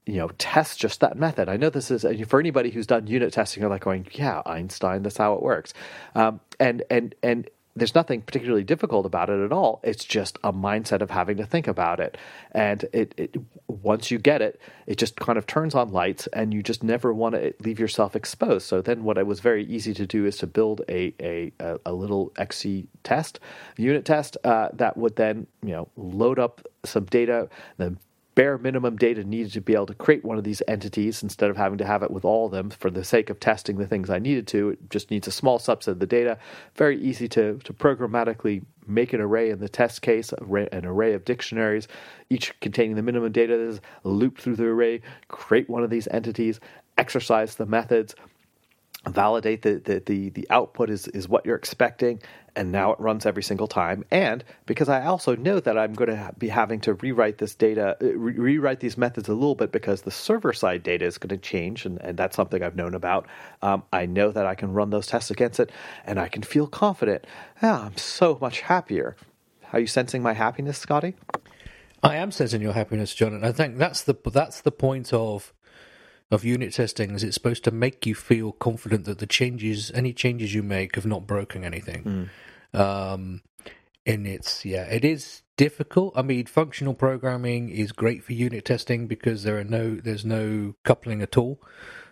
you 0.05 0.17
know, 0.17 0.29
test 0.37 0.79
just 0.79 1.01
that 1.01 1.17
method. 1.17 1.49
I 1.49 1.57
know 1.57 1.69
this 1.69 1.91
is 1.91 2.05
for 2.29 2.39
anybody 2.39 2.69
who's 2.69 2.87
done 2.87 3.07
unit 3.07 3.33
testing. 3.33 3.61
You're 3.61 3.69
like 3.69 3.81
going, 3.81 4.07
yeah, 4.13 4.43
Einstein, 4.45 5.01
that's 5.01 5.17
how 5.17 5.33
it 5.33 5.41
works. 5.41 5.73
Um, 6.15 6.39
and 6.59 6.83
and 6.89 7.15
and 7.21 7.49
there's 7.75 7.95
nothing 7.95 8.21
particularly 8.21 8.63
difficult 8.63 9.05
about 9.05 9.29
it 9.29 9.43
at 9.43 9.51
all. 9.51 9.79
It's 9.83 10.03
just 10.03 10.37
a 10.43 10.51
mindset 10.51 11.01
of 11.01 11.09
having 11.09 11.37
to 11.37 11.45
think 11.45 11.67
about 11.67 11.99
it. 11.99 12.17
And 12.51 12.85
it, 12.91 13.13
it, 13.17 13.35
once 13.67 14.11
you 14.11 14.19
get 14.19 14.41
it, 14.41 14.59
it 14.87 14.97
just 14.97 15.15
kind 15.15 15.37
of 15.37 15.47
turns 15.47 15.73
on 15.73 15.89
lights 15.89 16.27
and 16.33 16.53
you 16.53 16.61
just 16.63 16.83
never 16.83 17.13
want 17.13 17.35
to 17.35 17.53
leave 17.61 17.79
yourself 17.79 18.15
exposed. 18.15 18.67
So 18.67 18.81
then 18.81 19.03
what 19.03 19.17
it 19.17 19.25
was 19.25 19.39
very 19.39 19.65
easy 19.65 19.93
to 19.93 20.05
do 20.05 20.25
is 20.25 20.37
to 20.37 20.47
build 20.47 20.81
a, 20.89 21.13
a, 21.21 21.51
a 21.85 21.93
little 21.93 22.33
XC 22.37 22.87
test, 23.03 23.39
unit 23.77 24.03
test 24.03 24.37
uh, 24.43 24.69
that 24.73 24.97
would 24.97 25.15
then, 25.15 25.47
you 25.63 25.71
know, 25.71 25.87
load 25.95 26.39
up 26.39 26.65
some 26.83 27.05
data, 27.05 27.47
then 27.77 27.97
bare 28.35 28.57
minimum 28.57 28.95
data 28.95 29.23
needed 29.23 29.51
to 29.53 29.61
be 29.61 29.73
able 29.73 29.85
to 29.85 29.93
create 29.93 30.23
one 30.23 30.37
of 30.37 30.43
these 30.43 30.61
entities 30.67 31.21
instead 31.21 31.49
of 31.49 31.57
having 31.57 31.77
to 31.77 31.85
have 31.85 32.03
it 32.03 32.11
with 32.11 32.23
all 32.23 32.45
of 32.45 32.51
them 32.51 32.69
for 32.69 32.89
the 32.89 33.03
sake 33.03 33.29
of 33.29 33.39
testing 33.39 33.77
the 33.77 33.87
things 33.87 34.09
I 34.09 34.19
needed 34.19 34.47
to. 34.47 34.69
It 34.69 34.89
just 34.89 35.11
needs 35.11 35.27
a 35.27 35.31
small 35.31 35.59
subset 35.59 35.89
of 35.89 35.99
the 35.99 36.05
data. 36.05 36.37
Very 36.75 36.99
easy 37.01 37.27
to, 37.29 37.59
to 37.59 37.73
programmatically 37.73 38.63
make 38.87 39.13
an 39.13 39.21
array 39.21 39.49
in 39.49 39.59
the 39.59 39.69
test 39.69 40.01
case, 40.01 40.33
an 40.33 40.85
array 40.85 41.13
of 41.13 41.25
dictionaries, 41.25 41.87
each 42.29 42.57
containing 42.61 42.95
the 42.95 43.01
minimum 43.01 43.31
data 43.31 43.53
is 43.53 43.81
loop 44.03 44.37
through 44.37 44.55
the 44.55 44.65
array, 44.65 45.01
create 45.27 45.69
one 45.69 45.83
of 45.83 45.89
these 45.89 46.07
entities, 46.11 46.59
exercise 46.97 47.55
the 47.55 47.65
methods, 47.65 48.15
validate 49.07 49.63
that 49.63 49.85
the, 49.85 49.99
the, 49.99 50.29
the 50.29 50.47
output 50.49 50.89
is, 50.89 51.07
is 51.07 51.27
what 51.27 51.45
you're 51.45 51.55
expecting, 51.55 52.21
and 52.55 52.71
now 52.71 52.91
it 52.91 52.99
runs 52.99 53.25
every 53.25 53.41
single 53.41 53.67
time. 53.67 54.03
And 54.11 54.43
because 54.65 54.89
I 54.89 55.05
also 55.05 55.35
know 55.35 55.59
that 55.59 55.77
I'm 55.77 55.93
going 55.93 56.09
to 56.09 56.33
be 56.37 56.49
having 56.49 56.81
to 56.81 56.93
rewrite 56.93 57.39
this 57.39 57.55
data, 57.55 57.97
uh, 58.01 58.05
re- 58.05 58.33
rewrite 58.33 58.79
these 58.79 58.97
methods 58.97 59.27
a 59.27 59.33
little 59.33 59.55
bit 59.55 59.71
because 59.71 60.03
the 60.03 60.11
server 60.11 60.53
side 60.53 60.83
data 60.83 61.05
is 61.05 61.17
going 61.17 61.29
to 61.29 61.37
change, 61.37 61.85
and, 61.85 61.99
and 62.01 62.17
that's 62.17 62.35
something 62.35 62.61
I've 62.61 62.75
known 62.75 62.93
about. 62.93 63.27
Um, 63.61 63.83
I 63.91 64.05
know 64.05 64.31
that 64.31 64.45
I 64.45 64.55
can 64.55 64.73
run 64.73 64.91
those 64.91 65.07
tests 65.07 65.31
against 65.31 65.59
it, 65.59 65.71
and 66.05 66.19
I 66.19 66.27
can 66.27 66.43
feel 66.43 66.67
confident. 66.67 67.25
Yeah, 67.61 67.79
I'm 67.79 67.97
so 67.97 68.37
much 68.39 68.61
happier. 68.61 69.15
Are 69.73 69.79
you 69.79 69.87
sensing 69.87 70.21
my 70.21 70.33
happiness, 70.33 70.77
Scotty? 70.77 71.15
I 72.03 72.15
am 72.15 72.31
sensing 72.31 72.61
your 72.61 72.73
happiness, 72.73 73.13
John, 73.13 73.33
and 73.33 73.45
I 73.45 73.51
think 73.51 73.77
that's 73.77 74.01
the 74.01 74.15
that's 74.31 74.61
the 74.61 74.71
point 74.71 75.13
of 75.13 75.53
of 76.31 76.45
unit 76.45 76.73
testing 76.73 77.11
is 77.11 77.23
it's 77.23 77.35
supposed 77.35 77.63
to 77.65 77.71
make 77.71 78.05
you 78.05 78.15
feel 78.15 78.53
confident 78.53 79.05
that 79.05 79.19
the 79.19 79.27
changes, 79.27 79.91
any 79.93 80.13
changes 80.13 80.53
you 80.53 80.63
make, 80.63 80.95
have 80.95 81.05
not 81.05 81.27
broken 81.27 81.63
anything. 81.63 82.29
Mm. 82.73 82.79
Um, 82.79 83.41
and 84.05 84.25
it's 84.25 84.65
yeah, 84.65 84.85
it 84.85 85.05
is 85.05 85.41
difficult. 85.57 86.13
I 86.15 86.21
mean, 86.21 86.45
functional 86.45 86.93
programming 86.93 87.69
is 87.69 87.91
great 87.91 88.23
for 88.23 88.33
unit 88.33 88.65
testing 88.65 89.07
because 89.07 89.43
there 89.43 89.59
are 89.59 89.63
no 89.63 89.95
there's 89.95 90.25
no 90.25 90.75
coupling 90.83 91.21
at 91.21 91.37
all 91.37 91.61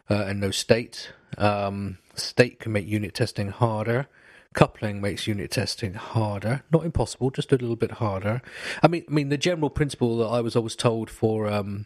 uh, 0.09 0.25
and 0.27 0.39
no 0.39 0.51
state. 0.51 1.13
Um, 1.37 1.97
state 2.13 2.59
can 2.59 2.73
make 2.73 2.87
unit 2.87 3.13
testing 3.13 3.49
harder. 3.49 4.07
Coupling 4.53 4.99
makes 4.99 5.27
unit 5.27 5.51
testing 5.51 5.93
harder, 5.93 6.63
not 6.71 6.83
impossible, 6.83 7.29
just 7.29 7.51
a 7.51 7.55
little 7.55 7.75
bit 7.75 7.91
harder. 7.91 8.41
I 8.81 8.87
mean, 8.87 9.05
I 9.07 9.11
mean 9.11 9.29
the 9.29 9.37
general 9.37 9.69
principle 9.69 10.17
that 10.17 10.25
I 10.25 10.41
was 10.41 10.55
always 10.55 10.75
told 10.75 11.09
for 11.09 11.47
um, 11.47 11.85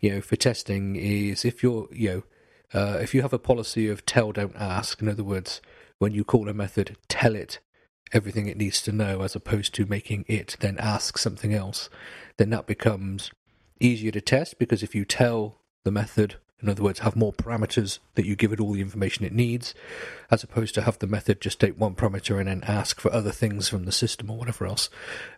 you 0.00 0.10
know, 0.10 0.20
for 0.20 0.36
testing 0.36 0.96
is 0.96 1.44
if 1.44 1.62
you're, 1.62 1.88
you 1.92 2.08
know, 2.10 2.22
Uh, 2.74 2.98
if 3.00 3.14
you 3.14 3.22
have 3.22 3.32
a 3.32 3.38
policy 3.38 3.88
of 3.88 4.04
tell, 4.04 4.30
don't 4.30 4.54
ask, 4.54 5.00
in 5.00 5.08
other 5.08 5.24
words, 5.24 5.62
when 5.98 6.12
you 6.12 6.22
call 6.22 6.50
a 6.50 6.52
method, 6.52 6.98
tell 7.08 7.34
it 7.34 7.60
everything 8.12 8.46
it 8.46 8.58
needs 8.58 8.82
to 8.82 8.92
know 8.92 9.22
as 9.22 9.34
opposed 9.34 9.74
to 9.74 9.86
making 9.86 10.26
it 10.28 10.54
then 10.60 10.76
ask 10.78 11.16
something 11.16 11.54
else, 11.54 11.88
then 12.36 12.50
that 12.50 12.66
becomes 12.66 13.30
easier 13.80 14.10
to 14.12 14.20
test 14.20 14.58
because 14.58 14.82
if 14.82 14.94
you 14.94 15.06
tell 15.06 15.62
the 15.84 15.90
method, 15.90 16.36
in 16.60 16.68
other 16.68 16.82
words, 16.82 16.98
have 17.00 17.16
more 17.16 17.32
parameters 17.32 18.00
that 18.16 18.26
you 18.26 18.36
give 18.36 18.52
it 18.52 18.60
all 18.60 18.74
the 18.74 18.82
information 18.82 19.24
it 19.24 19.32
needs, 19.32 19.74
as 20.30 20.44
opposed 20.44 20.74
to 20.74 20.82
have 20.82 20.98
the 20.98 21.06
method 21.06 21.40
just 21.40 21.60
take 21.60 21.80
one 21.80 21.94
parameter 21.94 22.38
and 22.38 22.48
then 22.48 22.62
ask 22.64 23.00
for 23.00 23.10
other 23.12 23.32
things 23.32 23.68
from 23.68 23.86
the 23.86 23.92
system 23.92 24.30
or 24.30 24.36
whatever 24.36 24.66
else, 24.66 24.90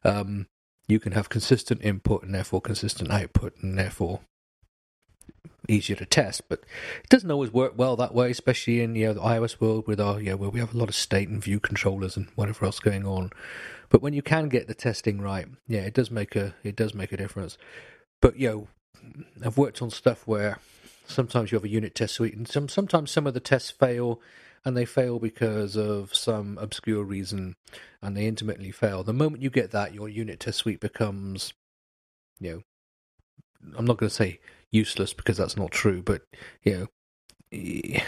um, 0.03 0.49
you 0.89 0.99
can 0.99 1.13
have 1.13 1.29
consistent 1.29 1.81
input 1.85 2.25
and 2.25 2.35
therefore 2.35 2.61
consistent 2.61 3.11
output 3.13 3.55
and 3.63 3.79
therefore 3.79 4.21
easier 5.71 5.97
to 5.97 6.07
test, 6.07 6.49
but 6.49 6.61
it 7.03 7.09
doesn't 7.09 7.31
always 7.31 7.53
work 7.53 7.75
well 7.77 7.97
that 7.97 8.15
way, 8.15 8.31
especially 8.31 8.81
in 8.81 8.95
you 8.95 9.07
know 9.07 9.15
the 9.15 9.21
iOS 9.21 9.61
world 9.61 9.87
with 9.87 10.01
our 10.01 10.21
where 10.21 10.51
we 10.51 10.61
have 10.61 10.75
a 10.75 10.79
lot 10.79 10.89
of 10.89 10.95
state 10.95 11.29
and 11.29 11.43
view 11.43 11.61
controllers 11.61 12.17
and 12.17 12.29
whatever 12.35 12.65
else 12.67 12.81
going 12.81 13.07
on. 13.07 13.31
But 13.89 14.03
when 14.03 14.13
you 14.13 14.23
can 14.23 14.49
get 14.49 14.69
the 14.69 14.75
testing 14.75 15.21
right, 15.21 15.47
yeah, 15.67 15.81
it 15.81 15.95
does 15.95 16.11
make 16.11 16.37
a 16.37 16.55
it 16.63 16.77
does 16.77 16.95
make 16.95 17.13
a 17.13 17.17
difference. 17.17 17.57
But 18.21 18.39
you 18.39 18.49
know, 18.49 18.69
I've 19.45 19.59
worked 19.59 19.83
on 19.83 19.91
stuff 19.91 20.27
where 20.27 20.59
sometimes 21.07 21.51
you 21.51 21.57
have 21.57 21.65
a 21.65 21.69
unit 21.69 21.95
test 21.95 22.15
suite, 22.15 22.35
and 22.35 22.47
some 22.47 22.69
sometimes 22.69 23.11
some 23.11 23.27
of 23.27 23.35
the 23.35 23.41
tests 23.41 23.71
fail, 23.71 24.21
and 24.65 24.77
they 24.77 24.85
fail 24.85 25.19
because 25.19 25.77
of 25.77 26.15
some 26.15 26.59
obscure 26.59 27.05
reason, 27.05 27.55
and 28.03 28.17
they 28.17 28.27
intermittently 28.27 28.71
fail. 28.71 29.03
The 29.03 29.13
moment 29.13 29.43
you 29.43 29.51
get 29.51 29.71
that, 29.73 29.95
your 29.95 30.09
unit 30.09 30.41
test 30.41 30.59
suite 30.59 30.81
becomes, 30.81 31.53
you 32.39 32.51
know, 32.51 32.63
I'm 33.77 33.85
not 33.85 33.99
going 33.99 34.09
to 34.09 34.15
say 34.15 34.41
useless 34.71 35.13
because 35.13 35.37
that's 35.37 35.57
not 35.57 35.71
true, 35.71 36.03
but 36.03 36.23
you 36.63 36.89
know, 37.53 38.01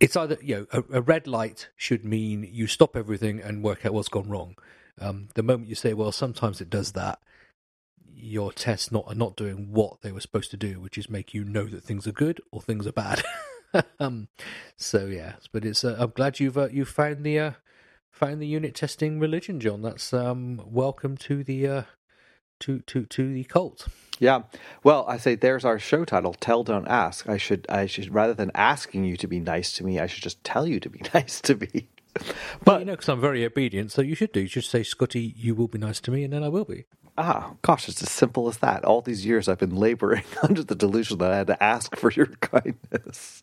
it's 0.00 0.16
either 0.16 0.38
you 0.42 0.56
know 0.56 0.66
a, 0.72 0.98
a 0.98 1.02
red 1.02 1.26
light 1.26 1.68
should 1.76 2.04
mean 2.04 2.48
you 2.50 2.66
stop 2.66 2.96
everything 2.96 3.40
and 3.40 3.62
work 3.62 3.84
out 3.84 3.94
what's 3.94 4.08
gone 4.08 4.28
wrong. 4.28 4.56
Um, 5.00 5.28
the 5.34 5.42
moment 5.42 5.68
you 5.68 5.74
say, 5.74 5.92
well, 5.92 6.12
sometimes 6.12 6.60
it 6.60 6.70
does 6.70 6.92
that, 6.92 7.18
your 8.14 8.52
tests 8.52 8.92
not 8.92 9.04
are 9.08 9.14
not 9.14 9.36
doing 9.36 9.72
what 9.72 10.02
they 10.02 10.12
were 10.12 10.20
supposed 10.20 10.50
to 10.52 10.56
do, 10.56 10.80
which 10.80 10.96
is 10.96 11.10
make 11.10 11.34
you 11.34 11.44
know 11.44 11.66
that 11.66 11.82
things 11.82 12.06
are 12.06 12.12
good 12.12 12.40
or 12.52 12.60
things 12.60 12.86
are 12.86 12.92
bad. 12.92 13.22
um, 14.00 14.28
so 14.76 15.06
yeah, 15.06 15.34
but 15.52 15.64
it's 15.64 15.84
uh, 15.84 15.96
I'm 15.98 16.10
glad 16.10 16.40
you've 16.40 16.58
uh, 16.58 16.68
you 16.68 16.84
found 16.84 17.24
the 17.24 17.38
uh, 17.38 17.52
found 18.10 18.40
the 18.40 18.46
unit 18.46 18.74
testing 18.74 19.18
religion, 19.18 19.60
John. 19.60 19.82
That's 19.82 20.12
um, 20.12 20.60
welcome 20.64 21.16
to 21.18 21.42
the 21.42 21.66
uh, 21.66 21.82
to 22.64 22.80
to 22.80 23.04
to 23.04 23.32
the 23.32 23.44
cult. 23.44 23.88
Yeah. 24.18 24.42
Well, 24.82 25.04
I 25.08 25.18
say 25.18 25.34
there's 25.34 25.64
our 25.64 25.78
show 25.78 26.04
title, 26.04 26.34
Tell 26.34 26.62
Don't 26.64 26.88
Ask. 26.88 27.28
I 27.28 27.36
should 27.36 27.66
I 27.68 27.86
should 27.86 28.12
rather 28.14 28.34
than 28.34 28.50
asking 28.54 29.04
you 29.04 29.16
to 29.18 29.26
be 29.26 29.40
nice 29.40 29.72
to 29.74 29.84
me, 29.84 30.00
I 30.00 30.06
should 30.06 30.22
just 30.22 30.42
tell 30.44 30.66
you 30.66 30.80
to 30.80 30.88
be 30.88 31.02
nice 31.14 31.40
to 31.42 31.56
me. 31.56 31.88
But 32.14 32.64
well, 32.64 32.78
you 32.78 32.84
know, 32.86 32.92
because 32.92 33.08
I'm 33.08 33.20
very 33.20 33.44
obedient, 33.44 33.90
so 33.92 34.00
you 34.00 34.14
should 34.14 34.32
do. 34.32 34.40
You 34.40 34.46
should 34.46 34.64
say, 34.64 34.84
Scotty, 34.84 35.34
you 35.36 35.54
will 35.54 35.66
be 35.66 35.78
nice 35.78 36.00
to 36.02 36.12
me, 36.12 36.22
and 36.22 36.32
then 36.32 36.44
I 36.44 36.48
will 36.48 36.64
be. 36.64 36.84
Ah, 37.18 37.54
gosh, 37.62 37.88
it's 37.88 38.02
as 38.02 38.10
simple 38.10 38.48
as 38.48 38.58
that. 38.58 38.84
All 38.84 39.02
these 39.02 39.26
years 39.26 39.48
I've 39.48 39.58
been 39.58 39.74
laboring 39.76 40.24
under 40.42 40.62
the 40.62 40.76
delusion 40.76 41.18
that 41.18 41.32
I 41.32 41.36
had 41.36 41.48
to 41.48 41.62
ask 41.62 41.94
for 41.96 42.10
your 42.12 42.26
kindness. 42.40 43.42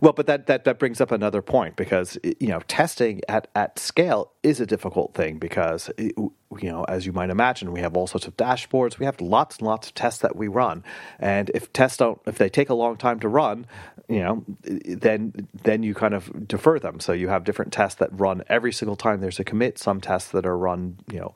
Well, 0.00 0.12
but 0.12 0.26
that, 0.26 0.46
that, 0.46 0.64
that 0.64 0.78
brings 0.78 1.00
up 1.00 1.10
another 1.10 1.42
point 1.42 1.76
because 1.76 2.18
you 2.22 2.48
know 2.48 2.60
testing 2.68 3.20
at, 3.28 3.48
at 3.54 3.78
scale 3.78 4.32
is 4.42 4.60
a 4.60 4.66
difficult 4.66 5.14
thing 5.14 5.38
because 5.38 5.90
you 5.98 6.32
know 6.62 6.84
as 6.84 7.06
you 7.06 7.12
might 7.12 7.30
imagine 7.30 7.72
we 7.72 7.80
have 7.80 7.96
all 7.96 8.06
sorts 8.06 8.26
of 8.26 8.36
dashboards. 8.36 8.98
We 8.98 9.06
have 9.06 9.20
lots 9.20 9.58
and 9.58 9.66
lots 9.66 9.88
of 9.88 9.94
tests 9.94 10.20
that 10.20 10.36
we 10.36 10.48
run. 10.48 10.84
And 11.18 11.50
if 11.54 11.72
tests 11.72 11.98
don't 11.98 12.20
if 12.26 12.38
they 12.38 12.48
take 12.48 12.70
a 12.70 12.74
long 12.74 12.96
time 12.96 13.20
to 13.20 13.28
run 13.28 13.66
you 14.08 14.20
know 14.20 14.44
then 14.66 15.48
then 15.62 15.82
you 15.82 15.94
kind 15.94 16.14
of 16.14 16.48
defer 16.48 16.78
them. 16.78 17.00
So 17.00 17.12
you 17.12 17.28
have 17.28 17.44
different 17.44 17.72
tests 17.72 17.98
that 17.98 18.08
run 18.12 18.42
every 18.48 18.72
single 18.72 18.96
time 18.96 19.20
there's 19.20 19.38
a 19.38 19.44
commit 19.44 19.78
some 19.78 20.00
tests 20.00 20.30
that 20.32 20.46
are 20.46 20.56
run 20.56 20.98
you 21.10 21.20
know 21.20 21.34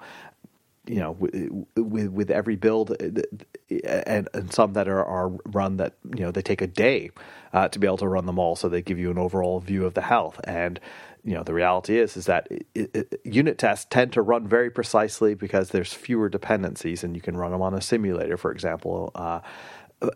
you 0.87 0.97
know 0.97 1.13
with 1.77 2.11
with 2.11 2.31
every 2.31 2.57
build 2.57 2.91
uh, 2.91 3.21
and, 3.87 4.29
and 4.35 4.53
some 4.53 4.75
that 4.75 4.89
are, 4.89 5.05
are 5.05 5.29
run 5.47 5.79
that 5.79 5.95
you 6.15 6.25
know 6.25 6.31
they 6.31 6.43
take 6.43 6.61
a 6.61 6.67
day 6.67 7.11
uh, 7.55 7.69
to 7.69 7.79
be 7.79 7.87
able 7.87 7.97
to 7.97 8.09
run 8.09 8.27
them 8.27 8.39
all 8.39 8.57
so 8.57 8.69
they 8.69 8.83
give 8.83 8.99
you 8.99 9.11
an 9.11 9.17
overall 9.17 9.61
view 9.61 9.87
of 9.87 9.95
the 9.95 10.03
health. 10.03 10.39
And 10.45 10.79
you 11.25 11.33
know 11.33 11.43
the 11.43 11.55
reality 11.55 11.99
is 11.99 12.19
is 12.19 12.27
that 12.27 12.47
it, 12.51 12.67
it, 12.75 13.21
unit 13.25 13.57
tests 13.57 13.87
tend 13.89 14.13
to 14.13 14.21
run 14.21 14.47
very 14.47 14.71
precisely 14.71 15.35
because 15.35 15.71
there's 15.71 15.95
fewer 15.95 16.29
dependencies 16.29 17.03
and 17.03 17.17
you 17.17 17.23
can 17.23 17.35
run 17.35 17.51
them 17.51 17.63
on 17.63 17.73
a 17.73 17.81
simulator 17.81 18.37
for 18.37 18.53
example. 18.53 19.11
Uh, 19.15 19.41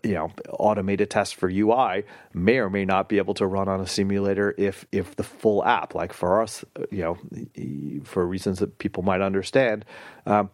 you 0.02 0.12
know 0.12 0.30
automated 0.50 1.08
tests 1.08 1.32
for 1.32 1.48
UI 1.48 2.04
may 2.34 2.58
or 2.58 2.68
may 2.68 2.84
not 2.84 3.08
be 3.08 3.16
able 3.16 3.32
to 3.32 3.46
run 3.46 3.68
on 3.68 3.80
a 3.80 3.86
simulator 3.86 4.54
if 4.58 4.84
if 4.92 5.16
the 5.16 5.22
full 5.22 5.64
app 5.64 5.94
like 5.94 6.12
for 6.12 6.42
us 6.42 6.62
you 6.90 6.98
know 6.98 7.18
for 8.04 8.26
reasons 8.26 8.58
that 8.58 8.76
people 8.76 9.02
might 9.02 9.22
understand 9.22 9.86
um, 10.26 10.50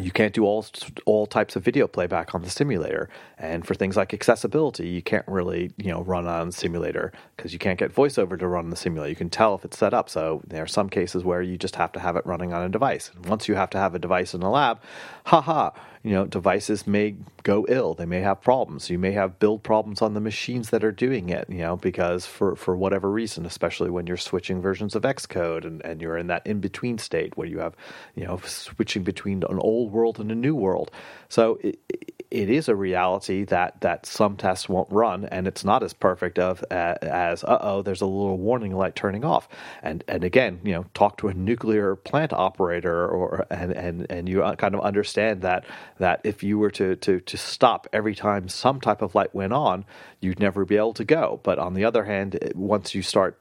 you 0.00 0.10
can't 0.10 0.32
do 0.32 0.44
all 0.44 0.64
all 1.04 1.26
types 1.26 1.56
of 1.56 1.64
video 1.64 1.86
playback 1.86 2.34
on 2.34 2.42
the 2.42 2.50
simulator. 2.50 3.08
And 3.38 3.66
for 3.66 3.74
things 3.74 3.96
like 3.96 4.14
accessibility 4.14 4.88
you 4.88 5.02
can't 5.02 5.26
really 5.26 5.72
you 5.76 5.90
know 5.90 6.02
run 6.02 6.26
on 6.26 6.52
simulator 6.52 7.12
because 7.36 7.52
you 7.52 7.58
can't 7.58 7.78
get 7.78 7.94
voiceover 7.94 8.38
to 8.38 8.46
run 8.46 8.70
the 8.70 8.76
simulator. 8.76 9.10
You 9.10 9.16
can 9.16 9.30
tell 9.30 9.54
if 9.54 9.64
it's 9.64 9.78
set 9.78 9.94
up. 9.94 10.08
So 10.08 10.42
there 10.46 10.62
are 10.62 10.68
some 10.68 10.88
cases 10.88 11.24
where 11.24 11.42
you 11.42 11.56
just 11.56 11.76
have 11.76 11.92
to 11.92 12.00
have 12.00 12.16
it 12.16 12.26
running 12.26 12.52
on 12.52 12.62
a 12.62 12.68
device. 12.68 13.10
And 13.14 13.26
once 13.26 13.48
you 13.48 13.54
have 13.54 13.70
to 13.70 13.78
have 13.78 13.94
a 13.94 13.98
device 13.98 14.34
in 14.34 14.40
the 14.40 14.50
lab 14.50 14.80
haha 15.24 15.70
you 16.02 16.12
know, 16.12 16.26
devices 16.26 16.86
may 16.86 17.16
go 17.42 17.66
ill. 17.68 17.94
They 17.94 18.06
may 18.06 18.20
have 18.20 18.40
problems. 18.40 18.90
You 18.90 18.98
may 18.98 19.12
have 19.12 19.38
build 19.38 19.62
problems 19.62 20.02
on 20.02 20.14
the 20.14 20.20
machines 20.20 20.70
that 20.70 20.84
are 20.84 20.92
doing 20.92 21.28
it, 21.28 21.48
you 21.48 21.58
know, 21.58 21.76
because 21.76 22.26
for, 22.26 22.56
for 22.56 22.76
whatever 22.76 23.10
reason, 23.10 23.46
especially 23.46 23.90
when 23.90 24.06
you're 24.06 24.16
switching 24.16 24.60
versions 24.60 24.94
of 24.94 25.02
Xcode 25.02 25.64
and, 25.64 25.84
and 25.84 26.00
you're 26.00 26.16
in 26.16 26.26
that 26.28 26.46
in 26.46 26.60
between 26.60 26.98
state 26.98 27.36
where 27.36 27.46
you 27.46 27.58
have, 27.58 27.74
you 28.14 28.24
know, 28.24 28.38
switching 28.44 29.04
between 29.04 29.42
an 29.48 29.58
old 29.58 29.92
world 29.92 30.18
and 30.18 30.30
a 30.30 30.34
new 30.34 30.54
world. 30.54 30.90
So 31.28 31.58
it, 31.62 31.78
it 31.88 32.15
is 32.30 32.68
a 32.68 32.74
reality 32.74 33.44
that, 33.44 33.80
that 33.80 34.06
some 34.06 34.36
tests 34.36 34.68
won't 34.68 34.90
run, 34.90 35.26
and 35.26 35.46
it's 35.46 35.64
not 35.64 35.82
as 35.82 35.92
perfect 35.92 36.38
of 36.38 36.64
uh, 36.70 36.94
as 37.02 37.44
uh 37.44 37.58
oh, 37.60 37.82
there's 37.82 38.00
a 38.00 38.06
little 38.06 38.38
warning 38.38 38.74
light 38.74 38.94
turning 38.96 39.24
off. 39.24 39.48
And 39.82 40.02
and 40.08 40.24
again, 40.24 40.60
you 40.64 40.72
know, 40.72 40.84
talk 40.94 41.18
to 41.18 41.28
a 41.28 41.34
nuclear 41.34 41.96
plant 41.96 42.32
operator, 42.32 43.06
or 43.08 43.46
and 43.50 43.72
and 43.72 44.06
and 44.10 44.28
you 44.28 44.42
kind 44.58 44.74
of 44.74 44.80
understand 44.80 45.42
that 45.42 45.64
that 45.98 46.20
if 46.24 46.42
you 46.42 46.58
were 46.58 46.70
to 46.72 46.96
to 46.96 47.20
to 47.20 47.36
stop 47.36 47.86
every 47.92 48.14
time 48.14 48.48
some 48.48 48.80
type 48.80 49.02
of 49.02 49.14
light 49.14 49.34
went 49.34 49.52
on, 49.52 49.84
you'd 50.20 50.40
never 50.40 50.64
be 50.64 50.76
able 50.76 50.94
to 50.94 51.04
go. 51.04 51.40
But 51.42 51.58
on 51.58 51.74
the 51.74 51.84
other 51.84 52.04
hand, 52.04 52.38
once 52.54 52.94
you 52.94 53.02
start, 53.02 53.38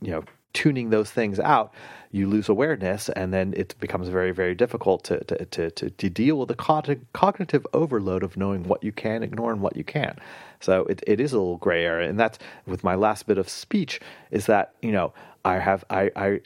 you 0.00 0.10
know, 0.10 0.24
tuning 0.52 0.90
those 0.90 1.10
things 1.10 1.38
out, 1.38 1.72
you 2.12 2.26
lose 2.26 2.48
awareness, 2.48 3.08
and 3.10 3.32
then 3.32 3.54
it 3.56 3.74
becomes 3.78 4.08
very, 4.08 4.32
very 4.32 4.54
difficult 4.54 5.04
to 5.04 5.22
to 5.24 5.44
to, 5.44 5.70
to, 5.70 5.90
to 5.90 6.10
deal 6.10 6.38
with 6.38 6.48
the 6.48 6.98
cognitive 7.12 7.66
overload 7.72 8.22
of 8.22 8.36
knowing 8.36 8.64
what 8.64 8.82
you 8.82 8.92
can 8.92 9.22
ignore 9.22 9.52
and 9.52 9.60
what 9.60 9.76
you 9.76 9.84
can't. 9.84 10.18
So 10.60 10.84
it, 10.84 11.02
it 11.06 11.20
is 11.20 11.32
a 11.32 11.38
little 11.38 11.56
gray 11.58 11.84
area, 11.84 12.08
and 12.08 12.18
that's 12.18 12.38
with 12.66 12.82
my 12.84 12.94
last 12.94 13.26
bit 13.26 13.38
of 13.38 13.48
speech 13.48 14.00
is 14.30 14.46
that 14.46 14.74
you 14.82 14.92
know 14.92 15.12
I 15.44 15.58
have 15.58 15.84
I 15.90 16.10
I 16.16 16.40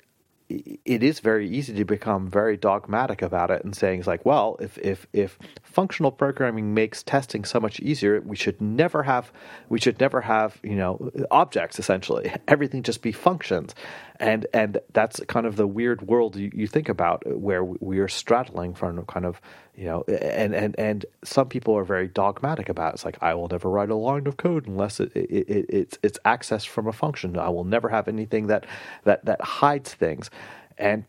it 0.48 1.02
is 1.02 1.20
very 1.20 1.48
easy 1.48 1.72
to 1.74 1.85
become 1.85 2.28
very 2.28 2.57
dogmatic 2.57 3.22
about 3.22 3.50
it 3.50 3.64
and 3.64 3.74
saying 3.74 4.00
it's 4.00 4.07
like, 4.07 4.26
well, 4.26 4.57
if 4.61 4.76
if 4.78 5.07
if 5.12 5.38
functional 5.62 6.12
programming 6.12 6.74
makes 6.74 7.02
testing 7.02 7.44
so 7.44 7.59
much 7.59 7.80
easier, 7.80 8.20
we 8.20 8.37
should 8.37 8.61
never 8.61 9.02
have 9.04 9.33
we 9.70 9.80
should 9.80 9.98
never 9.98 10.20
have 10.20 10.59
you 10.62 10.76
know 10.76 11.11
objects 11.30 11.78
essentially. 11.78 12.30
Everything 12.48 12.83
just 12.83 13.00
be 13.00 13.11
functions, 13.11 13.74
and 14.20 14.46
and 14.52 14.78
that's 14.92 15.18
kind 15.28 15.46
of 15.46 15.57
the 15.57 15.66
weird 15.66 16.02
world 16.02 16.37
you, 16.37 16.50
you 16.54 16.66
think 16.66 16.90
about 16.90 17.22
where 17.26 17.64
we 17.64 17.98
are 17.98 18.09
straddling 18.09 18.74
from 18.74 19.02
kind 19.07 19.24
of 19.24 19.40
you 19.76 19.84
know 19.87 20.02
and 20.02 20.54
and 20.54 20.78
and 20.78 21.06
some 21.24 21.48
people 21.48 21.76
are 21.76 21.84
very 21.84 22.08
dogmatic 22.08 22.68
about 22.68 22.92
it. 22.92 22.94
it's 22.94 23.04
like 23.04 23.18
I 23.20 23.34
will 23.34 23.48
never 23.48 23.68
write 23.68 23.90
a 23.90 23.96
line 23.96 24.26
of 24.26 24.37
code 24.37 24.66
unless 24.66 25.00
it, 25.00 25.12
it, 25.14 25.30
it 25.48 25.66
it's 25.68 25.98
it's 26.02 26.18
accessed 26.24 26.68
from 26.68 26.87
a 26.87 26.92
function. 26.92 27.37
I 27.38 27.48
will 27.48 27.64
never 27.64 27.88
have 27.88 28.08
anything 28.08 28.46
that 28.48 28.66
that 29.04 29.24
that 29.24 29.40
hides 29.40 29.94
things, 29.94 30.30
and 30.78 31.04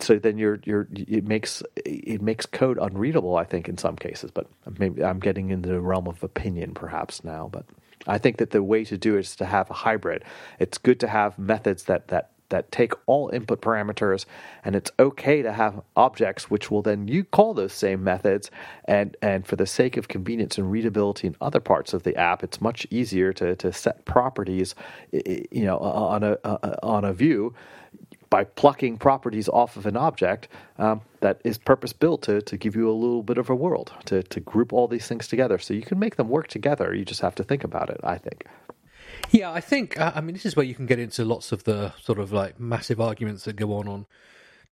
so 0.00 0.18
then 0.18 0.36
you're 0.38 0.60
you're 0.64 0.88
it 0.92 1.26
makes 1.26 1.62
it 1.84 2.22
makes 2.22 2.46
code 2.46 2.78
unreadable. 2.80 3.36
I 3.36 3.44
think 3.44 3.68
in 3.68 3.78
some 3.78 3.96
cases, 3.96 4.30
but 4.32 4.48
maybe 4.78 5.04
I'm 5.04 5.20
getting 5.20 5.50
into 5.50 5.68
the 5.68 5.80
realm 5.80 6.08
of 6.08 6.22
opinion 6.22 6.74
perhaps 6.74 7.24
now, 7.24 7.48
but. 7.52 7.64
I 8.04 8.18
think 8.18 8.38
that 8.38 8.50
the 8.50 8.64
way 8.64 8.84
to 8.86 8.98
do 8.98 9.16
it 9.16 9.20
is 9.20 9.36
to 9.36 9.44
have 9.44 9.70
a 9.70 9.74
hybrid. 9.74 10.24
It's 10.58 10.76
good 10.76 10.98
to 10.98 11.06
have 11.06 11.38
methods 11.38 11.84
that 11.84 12.08
that 12.08 12.31
that 12.52 12.70
take 12.70 12.92
all 13.06 13.30
input 13.30 13.60
parameters 13.60 14.24
and 14.64 14.76
it's 14.76 14.90
okay 15.00 15.42
to 15.42 15.52
have 15.52 15.82
objects 15.96 16.48
which 16.50 16.70
will 16.70 16.82
then 16.82 17.08
you 17.08 17.24
call 17.24 17.54
those 17.54 17.72
same 17.72 18.04
methods 18.04 18.50
and 18.84 19.16
and 19.20 19.46
for 19.46 19.56
the 19.56 19.66
sake 19.66 19.96
of 19.96 20.06
convenience 20.06 20.58
and 20.58 20.70
readability 20.70 21.26
in 21.26 21.34
other 21.40 21.60
parts 21.60 21.92
of 21.92 22.04
the 22.04 22.14
app 22.16 22.44
it's 22.44 22.60
much 22.60 22.86
easier 22.90 23.32
to, 23.32 23.56
to 23.56 23.72
set 23.72 24.04
properties 24.04 24.74
you 25.10 25.64
know 25.64 25.78
on 25.78 26.22
a 26.22 26.38
on 26.82 27.04
a 27.04 27.12
view 27.12 27.52
by 28.32 28.44
plucking 28.44 28.96
properties 28.96 29.46
off 29.50 29.76
of 29.76 29.84
an 29.84 29.94
object 29.94 30.48
um, 30.78 31.02
that 31.20 31.38
is 31.44 31.58
purpose 31.58 31.92
built 31.92 32.22
to, 32.22 32.40
to 32.40 32.56
give 32.56 32.74
you 32.74 32.88
a 32.88 32.92
little 32.92 33.22
bit 33.22 33.36
of 33.36 33.50
a 33.50 33.54
world, 33.54 33.92
to, 34.06 34.22
to 34.22 34.40
group 34.40 34.72
all 34.72 34.88
these 34.88 35.06
things 35.06 35.28
together. 35.28 35.58
So 35.58 35.74
you 35.74 35.82
can 35.82 35.98
make 35.98 36.16
them 36.16 36.30
work 36.30 36.48
together. 36.48 36.94
You 36.94 37.04
just 37.04 37.20
have 37.20 37.34
to 37.34 37.44
think 37.44 37.62
about 37.62 37.90
it, 37.90 38.00
I 38.02 38.16
think. 38.16 38.46
Yeah, 39.32 39.50
I 39.50 39.60
think, 39.60 39.98
uh, 39.98 40.12
I 40.14 40.20
mean, 40.20 40.34
this 40.34 40.46
is 40.46 40.56
where 40.56 40.66
you 40.66 40.74
can 40.74 40.86
get 40.86 40.98
into 40.98 41.24
lots 41.24 41.52
of 41.52 41.64
the 41.64 41.94
sort 42.02 42.18
of 42.18 42.32
like 42.32 42.60
massive 42.60 43.00
arguments 43.00 43.44
that 43.44 43.56
go 43.56 43.74
on 43.74 43.88
on 43.88 44.06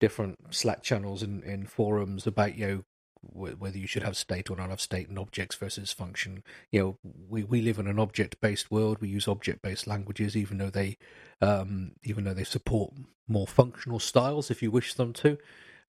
different 0.01 0.55
Slack 0.55 0.83
channels 0.83 1.23
and 1.23 1.71
forums 1.71 2.27
about, 2.27 2.57
you 2.57 2.67
know, 2.67 2.85
whether 3.21 3.79
you 3.79 3.87
should 3.87 4.03
have 4.05 4.17
state 4.17 4.51
or 4.51 4.57
not 4.57 4.71
have 4.71 4.81
state 4.81 5.09
and 5.09 5.19
objects 5.19 5.57
versus 5.57 5.93
function. 5.93 6.43
You 6.73 6.81
know, 6.81 6.99
we, 7.29 7.45
we 7.45 7.63
live 7.63 7.79
in 7.79 7.87
an 7.87 7.99
object 7.99 8.41
based 8.41 8.71
world. 8.71 8.99
We 9.01 9.09
use 9.09 9.29
object 9.29 9.63
based 9.63 9.87
languages, 9.87 10.37
even 10.37 10.59
though 10.59 10.71
they 10.71 10.99
um, 11.41 11.93
even 12.05 12.25
though 12.25 12.35
they 12.35 12.45
support 12.45 12.93
more 13.29 13.47
functional 13.47 13.99
styles 13.99 14.51
if 14.51 14.63
you 14.63 14.71
wish 14.71 14.95
them 14.95 15.13
to. 15.15 15.39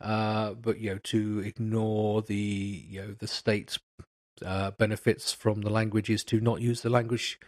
Uh, 0.02 0.54
but 0.54 0.80
you 0.80 0.92
know, 0.92 1.00
to 1.04 1.40
ignore 1.40 2.22
the 2.24 2.36
you 2.36 3.02
know 3.02 3.16
the 3.18 3.28
state's 3.28 3.80
uh, 4.44 4.72
benefits 4.72 5.32
from 5.34 5.62
the 5.62 5.70
languages 5.70 6.24
to 6.26 6.40
not 6.42 6.62
use 6.62 6.82
the 6.82 6.90
language 6.90 7.40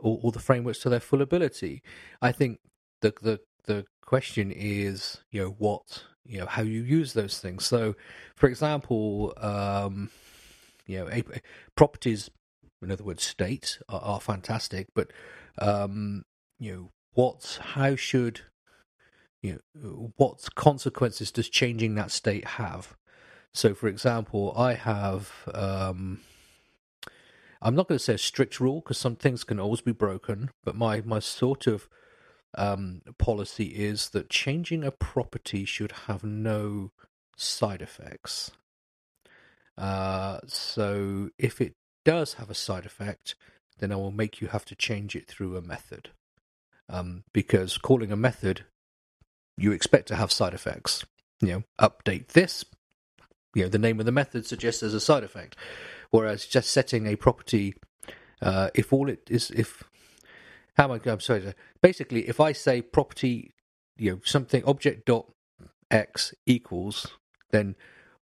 or, 0.00 0.18
or 0.22 0.32
the 0.32 0.38
frameworks 0.38 0.80
to 0.80 0.88
their 0.88 1.00
full 1.00 1.22
ability. 1.22 1.82
I 2.20 2.32
think 2.32 2.60
the 3.00 3.14
the 3.20 3.40
the 3.66 3.86
question 4.04 4.50
is, 4.50 5.18
you 5.30 5.42
know, 5.42 5.50
what 5.58 6.04
you 6.24 6.38
know 6.38 6.46
how 6.46 6.62
you 6.62 6.82
use 6.82 7.12
those 7.12 7.38
things. 7.38 7.64
So, 7.66 7.94
for 8.34 8.48
example, 8.48 9.32
um, 9.36 10.10
you 10.86 10.98
know, 10.98 11.08
a, 11.08 11.22
properties, 11.76 12.30
in 12.82 12.90
other 12.90 13.04
words, 13.04 13.22
state 13.22 13.78
are, 13.88 14.00
are 14.00 14.20
fantastic, 14.20 14.88
but 14.94 15.12
um, 15.58 16.24
you 16.58 16.72
know, 16.72 16.90
what, 17.12 17.60
how 17.62 17.96
should 17.96 18.42
you 19.42 19.60
know, 19.74 20.12
what 20.16 20.54
consequences 20.54 21.30
does 21.30 21.48
changing 21.48 21.94
that 21.94 22.10
state 22.10 22.44
have? 22.44 22.96
So, 23.52 23.74
for 23.74 23.88
example, 23.88 24.52
I 24.56 24.74
have. 24.74 25.32
Um, 25.52 26.20
I'm 27.62 27.74
not 27.74 27.88
going 27.88 27.98
to 27.98 28.04
say 28.04 28.14
a 28.14 28.18
strict 28.18 28.60
rule 28.60 28.80
because 28.80 28.98
some 28.98 29.16
things 29.16 29.44
can 29.44 29.60
always 29.60 29.80
be 29.80 29.92
broken, 29.92 30.50
but 30.64 30.74
my, 30.74 31.02
my 31.02 31.18
sort 31.18 31.66
of 31.66 31.88
um, 32.56 33.02
policy 33.18 33.66
is 33.66 34.10
that 34.10 34.30
changing 34.30 34.82
a 34.82 34.90
property 34.90 35.64
should 35.64 35.92
have 36.06 36.24
no 36.24 36.92
side 37.36 37.82
effects. 37.82 38.50
Uh, 39.76 40.38
so 40.46 41.30
if 41.38 41.60
it 41.60 41.74
does 42.04 42.34
have 42.34 42.50
a 42.50 42.54
side 42.54 42.86
effect, 42.86 43.34
then 43.78 43.92
I 43.92 43.96
will 43.96 44.10
make 44.10 44.40
you 44.40 44.48
have 44.48 44.64
to 44.66 44.74
change 44.74 45.14
it 45.16 45.26
through 45.26 45.56
a 45.56 45.62
method. 45.62 46.10
Um, 46.88 47.24
because 47.32 47.78
calling 47.78 48.10
a 48.10 48.16
method, 48.16 48.64
you 49.56 49.72
expect 49.72 50.08
to 50.08 50.16
have 50.16 50.32
side 50.32 50.54
effects. 50.54 51.04
You 51.40 51.48
know, 51.48 51.62
update 51.78 52.28
this. 52.28 52.64
You 53.54 53.64
know, 53.64 53.68
the 53.68 53.78
name 53.78 54.00
of 54.00 54.06
the 54.06 54.12
method 54.12 54.46
suggests 54.46 54.80
there's 54.80 54.94
a 54.94 55.00
side 55.00 55.24
effect. 55.24 55.56
Whereas 56.10 56.46
just 56.46 56.70
setting 56.70 57.06
a 57.06 57.16
property, 57.16 57.74
uh, 58.42 58.70
if 58.74 58.92
all 58.92 59.08
it 59.08 59.28
is, 59.30 59.50
if 59.50 59.84
how 60.76 60.84
am 60.84 61.00
I? 61.04 61.10
I'm 61.10 61.20
sorry. 61.20 61.54
Basically, 61.80 62.28
if 62.28 62.40
I 62.40 62.52
say 62.52 62.82
property, 62.82 63.54
you 63.96 64.12
know, 64.12 64.20
something 64.24 64.64
object 64.64 65.06
dot 65.06 65.26
x 65.90 66.34
equals, 66.46 67.06
then 67.50 67.76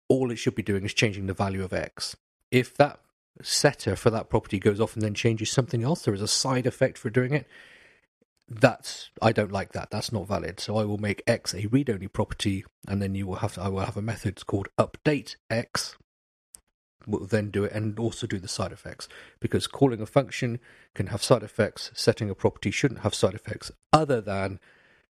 all 0.08 0.30
it 0.30 0.36
should 0.36 0.54
be 0.54 0.62
doing 0.62 0.84
is 0.84 0.94
changing 0.94 1.26
the 1.26 1.34
value 1.34 1.62
of 1.62 1.72
x. 1.72 2.16
If 2.50 2.76
that 2.76 3.00
setter 3.42 3.96
for 3.96 4.10
that 4.10 4.28
property 4.28 4.58
goes 4.58 4.80
off 4.80 4.94
and 4.94 5.02
then 5.02 5.14
changes 5.14 5.50
something 5.50 5.82
else, 5.82 6.02
there 6.02 6.14
is 6.14 6.22
a 6.22 6.28
side 6.28 6.66
effect 6.66 6.98
for 6.98 7.08
doing 7.08 7.32
it. 7.32 7.46
That's 8.48 9.10
I 9.22 9.30
don't 9.32 9.52
like 9.52 9.72
that. 9.72 9.90
That's 9.90 10.10
not 10.12 10.26
valid. 10.26 10.58
So 10.58 10.76
I 10.76 10.84
will 10.84 10.98
make 10.98 11.22
x 11.26 11.54
a 11.54 11.68
read-only 11.68 12.08
property, 12.08 12.64
and 12.88 13.00
then 13.00 13.14
you 13.14 13.26
will 13.26 13.36
have 13.36 13.54
to, 13.54 13.62
I 13.62 13.68
will 13.68 13.80
have 13.80 13.96
a 13.96 14.02
method 14.02 14.44
called 14.46 14.68
update 14.76 15.36
x, 15.48 15.96
will 17.06 17.26
then 17.26 17.50
do 17.50 17.64
it 17.64 17.72
and 17.72 17.98
also 17.98 18.26
do 18.26 18.38
the 18.38 18.48
side 18.48 18.72
effects. 18.72 19.08
Because 19.40 19.66
calling 19.66 20.00
a 20.00 20.06
function 20.06 20.60
can 20.94 21.08
have 21.08 21.22
side 21.22 21.42
effects 21.42 21.90
setting 21.94 22.30
a 22.30 22.34
property 22.34 22.70
shouldn't 22.70 23.00
have 23.00 23.14
side 23.14 23.34
effects 23.34 23.70
other 23.92 24.20
than 24.20 24.60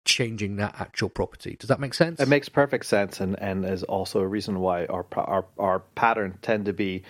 changing 0.04 0.56
that 0.56 0.74
actual 0.78 1.08
property. 1.08 1.56
Does 1.58 1.68
that 1.68 1.80
make 1.80 1.94
sense? 1.94 2.20
It 2.20 2.28
makes 2.28 2.48
perfect 2.48 2.86
sense 2.86 3.20
and 3.20 3.38
and 3.40 3.64
is 3.64 3.82
also 3.84 4.20
a 4.20 4.26
reason 4.26 4.60
why 4.60 4.86
our 4.86 5.06
our 5.16 5.46
our 5.58 5.80
pattern 5.94 6.38
tend 6.42 6.66
to 6.66 6.72
be 6.72 7.02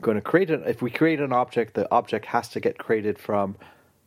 going 0.00 0.16
to 0.16 0.20
create 0.20 0.50
an 0.50 0.64
if 0.66 0.82
we 0.82 0.90
create 0.90 1.20
an 1.20 1.32
object 1.32 1.74
the 1.74 1.90
object 1.90 2.26
has 2.26 2.48
to 2.48 2.60
get 2.60 2.78
created 2.78 3.18
from 3.18 3.56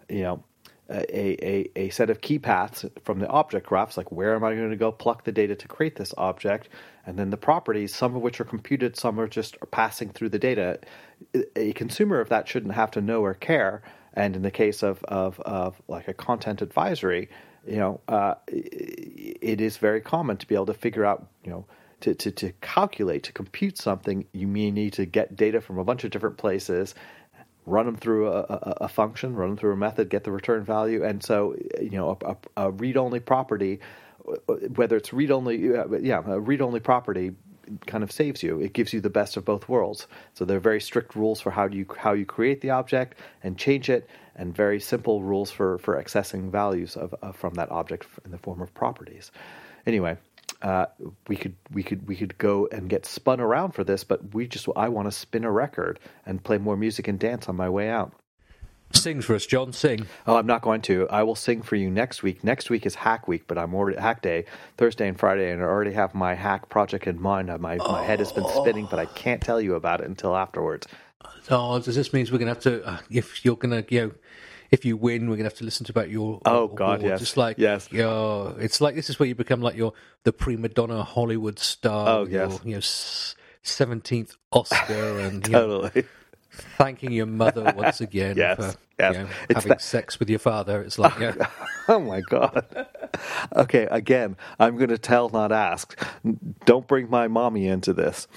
you 0.09 0.21
know 0.21 0.43
a, 0.89 1.45
a, 1.45 1.71
a 1.75 1.89
set 1.89 2.09
of 2.09 2.21
key 2.21 2.39
paths 2.39 2.85
from 3.03 3.19
the 3.19 3.27
object 3.27 3.67
graphs, 3.67 3.97
like 3.97 4.11
where 4.11 4.35
am 4.35 4.43
I 4.43 4.55
going 4.55 4.69
to 4.69 4.75
go 4.75 4.91
pluck 4.91 5.23
the 5.23 5.31
data 5.31 5.55
to 5.55 5.67
create 5.67 5.95
this 5.95 6.13
object, 6.17 6.69
and 7.05 7.17
then 7.17 7.29
the 7.29 7.37
properties, 7.37 7.93
some 7.95 8.15
of 8.15 8.21
which 8.21 8.39
are 8.39 8.45
computed, 8.45 8.95
some 8.97 9.19
are 9.19 9.27
just 9.27 9.57
passing 9.71 10.09
through 10.09 10.29
the 10.29 10.39
data. 10.39 10.79
A 11.55 11.73
consumer 11.73 12.19
of 12.19 12.29
that 12.29 12.47
shouldn't 12.47 12.73
have 12.73 12.91
to 12.91 13.01
know 13.01 13.23
or 13.23 13.33
care. 13.33 13.81
And 14.13 14.35
in 14.35 14.41
the 14.41 14.51
case 14.51 14.83
of, 14.83 15.03
of, 15.05 15.39
of 15.41 15.81
like 15.87 16.07
a 16.07 16.13
content 16.13 16.61
advisory, 16.61 17.29
you 17.67 17.77
know, 17.77 18.01
uh, 18.07 18.35
it 18.47 19.61
is 19.61 19.77
very 19.77 20.01
common 20.01 20.37
to 20.37 20.47
be 20.47 20.55
able 20.55 20.65
to 20.67 20.73
figure 20.73 21.05
out, 21.05 21.27
you 21.43 21.51
know, 21.51 21.65
to, 22.01 22.13
to, 22.13 22.31
to 22.31 22.51
calculate, 22.61 23.23
to 23.23 23.33
compute 23.33 23.77
something, 23.77 24.25
you 24.31 24.47
may 24.47 24.71
need 24.71 24.93
to 24.93 25.05
get 25.05 25.35
data 25.35 25.61
from 25.61 25.79
a 25.79 25.83
bunch 25.83 26.03
of 26.03 26.11
different 26.11 26.37
places 26.37 26.93
run 27.67 27.85
them 27.85 27.97
through 27.97 28.29
a, 28.29 28.39
a, 28.39 28.77
a, 28.81 28.87
function, 28.87 29.35
run 29.35 29.49
them 29.49 29.57
through 29.57 29.73
a 29.73 29.77
method, 29.77 30.09
get 30.09 30.23
the 30.23 30.31
return 30.31 30.63
value. 30.63 31.03
And 31.03 31.21
so, 31.21 31.55
you 31.79 31.91
know, 31.91 32.17
a, 32.25 32.37
a 32.55 32.71
read-only 32.71 33.19
property, 33.19 33.79
whether 34.75 34.95
it's 34.95 35.13
read-only, 35.13 35.57
yeah, 36.01 36.23
a 36.25 36.39
read-only 36.39 36.79
property 36.79 37.35
kind 37.85 38.03
of 38.03 38.11
saves 38.11 38.41
you. 38.41 38.61
It 38.61 38.73
gives 38.73 38.93
you 38.93 39.01
the 39.01 39.09
best 39.09 39.35
of 39.35 39.43
both 39.43 39.67
worlds. 39.67 40.07
So 40.33 40.45
there 40.45 40.57
are 40.57 40.61
very 40.61 40.79
strict 40.79 41.15
rules 41.15 41.41
for 41.41 41.51
how 41.51 41.67
do 41.67 41.77
you 41.77 41.85
how 41.97 42.13
you 42.13 42.25
create 42.25 42.61
the 42.61 42.69
object 42.69 43.17
and 43.43 43.57
change 43.57 43.89
it, 43.89 44.09
and 44.35 44.55
very 44.55 44.79
simple 44.79 45.21
rules 45.21 45.51
for 45.51 45.77
for 45.79 46.01
accessing 46.01 46.49
values 46.49 46.95
of, 46.95 47.13
of 47.21 47.35
from 47.35 47.55
that 47.55 47.69
object 47.69 48.07
in 48.23 48.31
the 48.31 48.37
form 48.37 48.61
of 48.61 48.73
properties. 48.73 49.31
Anyway, 49.85 50.17
uh, 50.61 50.87
we 51.27 51.35
could 51.35 51.55
we 51.71 51.83
could 51.83 52.07
we 52.07 52.15
could 52.15 52.37
go 52.37 52.67
and 52.71 52.89
get 52.89 53.05
spun 53.05 53.39
around 53.39 53.71
for 53.71 53.83
this, 53.83 54.03
but 54.03 54.33
we 54.33 54.47
just 54.47 54.67
I 54.75 54.89
want 54.89 55.07
to 55.07 55.11
spin 55.11 55.43
a 55.43 55.51
record 55.51 55.99
and 56.25 56.43
play 56.43 56.57
more 56.57 56.77
music 56.77 57.07
and 57.07 57.19
dance 57.19 57.47
on 57.47 57.55
my 57.55 57.69
way 57.69 57.89
out. 57.89 58.13
Sing 58.93 59.21
for 59.21 59.35
us, 59.35 59.45
John. 59.45 59.73
Sing. 59.73 60.07
Oh, 60.25 60.37
I'm 60.37 60.47
not 60.47 60.61
going 60.61 60.81
to. 60.83 61.09
I 61.09 61.23
will 61.23 61.35
sing 61.35 61.61
for 61.61 61.75
you 61.75 61.89
next 61.89 62.23
week. 62.23 62.43
Next 62.43 62.69
week 62.69 62.85
is 62.85 62.95
Hack 62.95 63.27
Week, 63.27 63.43
but 63.45 63.57
I'm 63.57 63.75
already 63.75 63.99
Hack 63.99 64.21
Day, 64.21 64.45
Thursday 64.77 65.09
and 65.09 65.19
Friday, 65.19 65.51
and 65.51 65.61
I 65.61 65.65
already 65.65 65.91
have 65.91 66.15
my 66.15 66.35
hack 66.35 66.69
project 66.69 67.05
in 67.05 67.21
mind. 67.21 67.47
My 67.59 67.75
my 67.75 68.03
head 68.03 68.19
has 68.19 68.31
been 68.31 68.47
spinning, 68.47 68.87
but 68.89 68.97
I 68.97 69.05
can't 69.05 69.41
tell 69.41 69.59
you 69.59 69.75
about 69.75 70.01
it 70.01 70.07
until 70.07 70.35
afterwards. 70.35 70.87
Oh, 71.49 71.79
does 71.79 71.95
this 71.95 72.13
means 72.13 72.31
we're 72.31 72.37
gonna 72.37 72.51
have 72.51 72.61
to? 72.61 72.83
Uh, 72.85 72.97
if 73.09 73.43
you're 73.43 73.57
gonna, 73.57 73.83
you 73.89 74.01
know 74.01 74.11
if 74.71 74.85
you 74.85 74.97
win, 74.97 75.29
we're 75.29 75.37
gonna 75.37 75.49
have 75.49 75.57
to 75.57 75.65
listen 75.65 75.85
to 75.85 75.91
about 75.91 76.09
your. 76.09 76.41
Oh 76.45 76.67
God, 76.67 77.01
yes. 77.01 77.19
Just 77.19 77.37
like 77.37 77.57
yes, 77.57 77.91
yo, 77.91 78.55
it's 78.59 78.81
like 78.81 78.95
this 78.95 79.09
is 79.09 79.19
where 79.19 79.27
you 79.27 79.35
become 79.35 79.61
like 79.61 79.75
your 79.75 79.93
the 80.23 80.33
prima 80.33 80.69
donna 80.69 81.03
Hollywood 81.03 81.59
star. 81.59 82.07
Oh 82.07 82.25
yes, 82.25 82.59
your, 82.63 82.69
you 82.69 82.75
know, 82.75 82.81
seventeenth 83.63 84.35
Oscar 84.51 85.19
and 85.19 85.43
totally. 85.43 85.91
Know, 85.95 86.07
thanking 86.77 87.11
your 87.11 87.25
mother 87.25 87.73
once 87.75 88.01
again 88.01 88.35
yes, 88.37 88.57
for 88.57 88.79
yes. 88.99 89.13
You 89.15 89.23
know, 89.23 89.29
having 89.53 89.69
that... 89.69 89.81
sex 89.81 90.19
with 90.19 90.29
your 90.29 90.39
father. 90.39 90.81
It's 90.81 90.99
like, 90.99 91.17
yeah. 91.19 91.35
oh 91.87 91.99
my 91.99 92.21
god. 92.21 92.87
Okay, 93.55 93.87
again, 93.89 94.37
I'm 94.59 94.77
going 94.77 94.89
to 94.89 94.97
tell, 94.97 95.29
not 95.29 95.51
ask. 95.51 95.97
Don't 96.65 96.87
bring 96.87 97.09
my 97.09 97.27
mommy 97.27 97.67
into 97.67 97.93
this. 97.93 98.27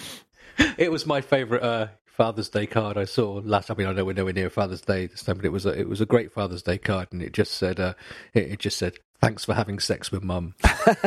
It 0.77 0.90
was 0.90 1.07
my 1.07 1.21
favorite 1.21 1.62
uh, 1.62 1.88
Father's 2.20 2.50
Day 2.50 2.66
card 2.66 2.98
I 2.98 3.06
saw 3.06 3.40
last. 3.42 3.70
I 3.70 3.74
mean, 3.74 3.87
I 3.87 3.94
know 3.94 4.04
we're 4.04 4.12
nowhere 4.12 4.35
near 4.35 4.50
Father's 4.50 4.83
Day 4.83 5.06
this 5.06 5.22
time, 5.22 5.37
but 5.37 5.46
it 5.46 5.52
was 5.52 5.64
a, 5.64 5.70
it 5.70 5.88
was 5.88 6.02
a 6.02 6.04
great 6.04 6.30
Father's 6.30 6.62
Day 6.62 6.76
card, 6.76 7.09
and 7.12 7.22
it 7.22 7.33
just 7.33 7.52
said 7.52 7.80
uh, 7.80 7.94
it, 8.35 8.42
it 8.52 8.59
just 8.59 8.76
said 8.76 8.98
thanks 9.22 9.46
for 9.46 9.54
having 9.54 9.78
sex 9.78 10.12
with 10.12 10.22
mum. 10.22 10.54
That's 10.62 11.00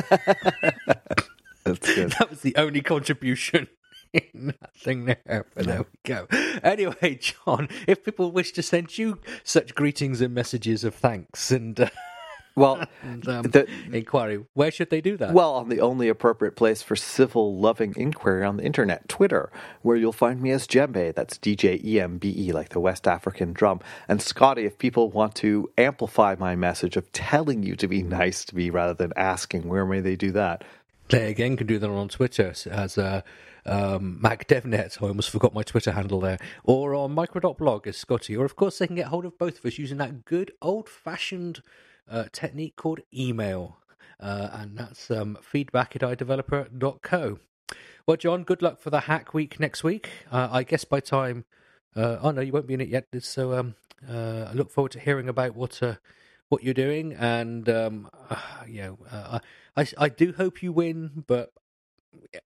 good. 1.63 2.13
That 2.17 2.31
was 2.31 2.41
the 2.41 2.55
only 2.55 2.81
contribution 2.81 3.67
nothing 4.33 5.05
there. 5.05 5.45
But 5.53 5.67
there 5.67 5.83
we 5.83 5.99
go. 6.03 6.25
Anyway, 6.63 7.19
John, 7.21 7.69
if 7.87 8.03
people 8.03 8.31
wish 8.31 8.51
to 8.53 8.63
send 8.63 8.97
you 8.97 9.19
such 9.43 9.75
greetings 9.75 10.19
and 10.19 10.33
messages 10.33 10.83
of 10.83 10.95
thanks 10.95 11.51
and. 11.51 11.79
Uh, 11.79 11.89
well, 12.55 12.83
and, 13.01 13.27
um, 13.27 13.43
the, 13.43 13.67
inquiry. 13.91 14.45
Where 14.53 14.71
should 14.71 14.89
they 14.89 15.01
do 15.01 15.17
that? 15.17 15.33
Well, 15.33 15.53
on 15.55 15.69
the 15.69 15.81
only 15.81 16.09
appropriate 16.09 16.55
place 16.55 16.81
for 16.81 16.95
civil, 16.95 17.57
loving 17.57 17.93
inquiry 17.97 18.43
on 18.43 18.57
the 18.57 18.63
internet, 18.63 19.07
Twitter, 19.07 19.51
where 19.81 19.97
you'll 19.97 20.11
find 20.11 20.41
me 20.41 20.51
as 20.51 20.67
Djembe. 20.67 21.13
That's 21.15 21.37
D 21.37 21.55
J 21.55 21.79
E 21.83 21.99
M 21.99 22.17
B 22.17 22.33
E, 22.37 22.51
like 22.51 22.69
the 22.69 22.79
West 22.79 23.07
African 23.07 23.53
drum. 23.53 23.79
And 24.07 24.21
Scotty, 24.21 24.65
if 24.65 24.77
people 24.77 25.09
want 25.09 25.35
to 25.35 25.69
amplify 25.77 26.35
my 26.37 26.55
message 26.55 26.95
of 26.97 27.11
telling 27.11 27.63
you 27.63 27.75
to 27.75 27.87
be 27.87 28.03
nice 28.03 28.45
to 28.45 28.55
me 28.55 28.69
rather 28.69 28.93
than 28.93 29.13
asking, 29.15 29.67
where 29.67 29.85
may 29.85 29.99
they 29.99 30.15
do 30.15 30.31
that? 30.31 30.63
They 31.09 31.29
again 31.29 31.57
can 31.57 31.67
do 31.67 31.79
that 31.79 31.89
on 31.89 32.07
Twitter 32.07 32.53
as 32.69 32.97
uh, 32.97 33.21
um, 33.65 34.19
MacDevNet. 34.21 35.01
I 35.01 35.07
almost 35.07 35.29
forgot 35.29 35.53
my 35.53 35.63
Twitter 35.63 35.91
handle 35.91 36.19
there. 36.19 36.39
Or 36.63 36.95
on 36.95 37.13
micro.blog 37.13 37.87
as 37.87 37.97
Scotty. 37.97 38.35
Or, 38.35 38.45
of 38.45 38.55
course, 38.55 38.77
they 38.77 38.87
can 38.87 38.95
get 38.95 39.07
hold 39.07 39.25
of 39.25 39.37
both 39.37 39.59
of 39.59 39.65
us 39.65 39.77
using 39.77 39.97
that 39.97 40.25
good 40.25 40.51
old 40.61 40.89
fashioned 40.89 41.61
uh, 42.09 42.25
technique 42.31 42.75
called 42.75 43.01
email. 43.13 43.77
uh, 44.19 44.49
and 44.53 44.77
that's 44.77 45.11
um, 45.11 45.37
feedback 45.41 45.95
at 45.95 46.01
iDeveloper.co. 46.03 47.39
Well, 48.07 48.17
John, 48.17 48.43
good 48.43 48.61
luck 48.61 48.81
for 48.81 48.89
the 48.89 49.01
hack 49.01 49.33
week 49.33 49.59
next 49.59 49.83
week. 49.83 50.09
Uh, 50.31 50.49
I 50.51 50.63
guess 50.63 50.85
by 50.85 50.99
time, 51.01 51.45
uh, 51.95 52.17
oh 52.21 52.31
no, 52.31 52.41
you 52.41 52.51
won't 52.53 52.67
be 52.67 52.73
in 52.75 52.81
it 52.81 52.89
yet. 52.89 53.07
So 53.21 53.53
um, 53.57 53.75
uh, 54.09 54.47
I 54.49 54.53
look 54.53 54.71
forward 54.71 54.91
to 54.93 54.99
hearing 54.99 55.29
about 55.29 55.55
what 55.55 55.81
uh, 55.83 55.95
what 56.49 56.63
you're 56.63 56.73
doing, 56.75 57.13
and 57.13 57.69
um, 57.69 58.09
uh, 58.29 58.37
you 58.67 58.81
know, 58.81 58.99
uh, 59.11 59.39
I 59.77 59.87
I 59.97 60.09
do 60.09 60.33
hope 60.33 60.63
you 60.63 60.73
win, 60.73 61.23
but 61.27 61.51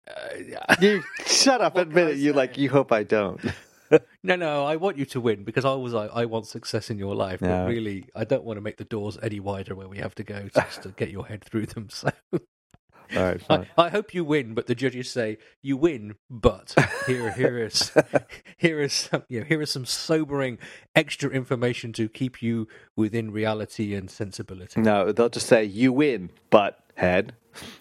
uh, 0.07 0.75
You 0.81 1.03
shut 1.25 1.61
up. 1.61 1.77
Admit 1.77 2.09
it. 2.09 2.17
You 2.17 2.33
like. 2.33 2.57
You 2.57 2.69
hope 2.69 2.91
I 2.91 3.03
don't. 3.03 3.41
no, 4.23 4.35
no, 4.35 4.65
I 4.65 4.75
want 4.75 4.97
you 4.97 5.05
to 5.05 5.21
win 5.21 5.43
because 5.43 5.65
I 5.65 5.73
was 5.73 5.93
I, 5.93 6.07
I 6.07 6.25
want 6.25 6.47
success 6.47 6.89
in 6.89 6.97
your 6.97 7.15
life, 7.15 7.39
but 7.39 7.67
really, 7.67 8.05
I 8.15 8.23
don't 8.23 8.43
want 8.43 8.57
to 8.57 8.61
make 8.61 8.77
the 8.77 8.83
doors 8.83 9.17
any 9.21 9.39
wider 9.39 9.75
where 9.75 9.87
we 9.87 9.97
have 9.99 10.15
to 10.15 10.23
go 10.23 10.47
just 10.55 10.83
to 10.83 10.89
get 10.89 11.09
your 11.09 11.27
head 11.27 11.43
through 11.43 11.67
them. 11.67 11.89
So. 11.97 12.11
All 13.15 13.23
right. 13.23 13.41
I, 13.49 13.67
I 13.77 13.89
hope 13.89 14.13
you 14.13 14.25
win, 14.25 14.53
but 14.53 14.67
the 14.67 14.75
judges 14.75 15.09
say 15.09 15.37
you 15.61 15.77
win, 15.77 16.15
but 16.29 16.75
here 17.05 17.31
here 17.31 17.57
is 17.57 17.91
here 18.57 18.81
is 18.81 18.93
some 18.93 19.23
you 19.29 19.39
know, 19.39 19.45
here 19.45 19.61
is 19.61 19.71
some 19.71 19.85
sobering 19.85 20.57
extra 20.95 21.29
information 21.29 21.93
to 21.93 22.09
keep 22.09 22.41
you 22.41 22.67
within 22.95 23.31
reality 23.31 23.95
and 23.95 24.11
sensibility. 24.11 24.81
No, 24.81 25.11
they'll 25.13 25.29
just 25.29 25.47
say 25.47 25.63
you 25.63 25.93
win, 25.93 26.31
but 26.49 26.79
head. 26.97 27.35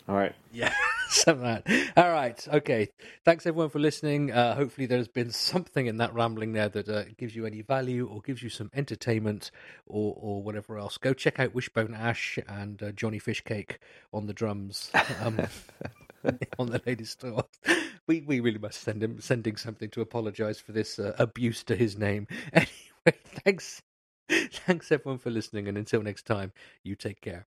All 0.08 0.14
right. 0.14 0.34
Yeah, 0.52 0.72
something 1.08 1.44
like 1.44 1.64
that. 1.64 1.92
All 1.96 2.10
right, 2.10 2.48
okay. 2.48 2.88
Thanks 3.24 3.46
everyone 3.46 3.68
for 3.70 3.78
listening. 3.78 4.32
Uh, 4.32 4.54
hopefully, 4.54 4.86
there's 4.86 5.08
been 5.08 5.30
something 5.30 5.86
in 5.86 5.98
that 5.98 6.14
rambling 6.14 6.52
there 6.52 6.68
that 6.68 6.88
uh, 6.88 7.04
gives 7.18 7.34
you 7.34 7.44
any 7.44 7.62
value 7.62 8.06
or 8.06 8.20
gives 8.20 8.42
you 8.42 8.48
some 8.48 8.70
entertainment 8.74 9.50
or 9.86 10.14
or 10.16 10.42
whatever 10.42 10.78
else. 10.78 10.96
Go 10.96 11.12
check 11.12 11.38
out 11.40 11.54
Wishbone 11.54 11.94
Ash 11.94 12.38
and 12.48 12.82
uh, 12.82 12.92
Johnny 12.92 13.18
Fishcake 13.18 13.78
on 14.12 14.26
the 14.26 14.34
drums. 14.34 14.90
Um, 15.22 15.40
on 16.58 16.68
the 16.68 16.80
latest 16.86 17.20
tour. 17.20 17.44
We 18.06 18.20
we 18.22 18.40
really 18.40 18.58
must 18.58 18.80
send 18.80 19.02
him 19.02 19.20
sending 19.20 19.56
something 19.56 19.90
to 19.90 20.00
apologise 20.00 20.58
for 20.58 20.72
this 20.72 20.98
uh, 20.98 21.14
abuse 21.18 21.62
to 21.64 21.76
his 21.76 21.96
name. 21.96 22.26
Anyway, 23.06 23.20
thanks, 23.44 23.82
thanks 24.28 24.90
everyone 24.90 25.18
for 25.18 25.30
listening, 25.30 25.68
and 25.68 25.78
until 25.78 26.02
next 26.02 26.26
time, 26.26 26.52
you 26.82 26.96
take 26.96 27.20
care. 27.20 27.46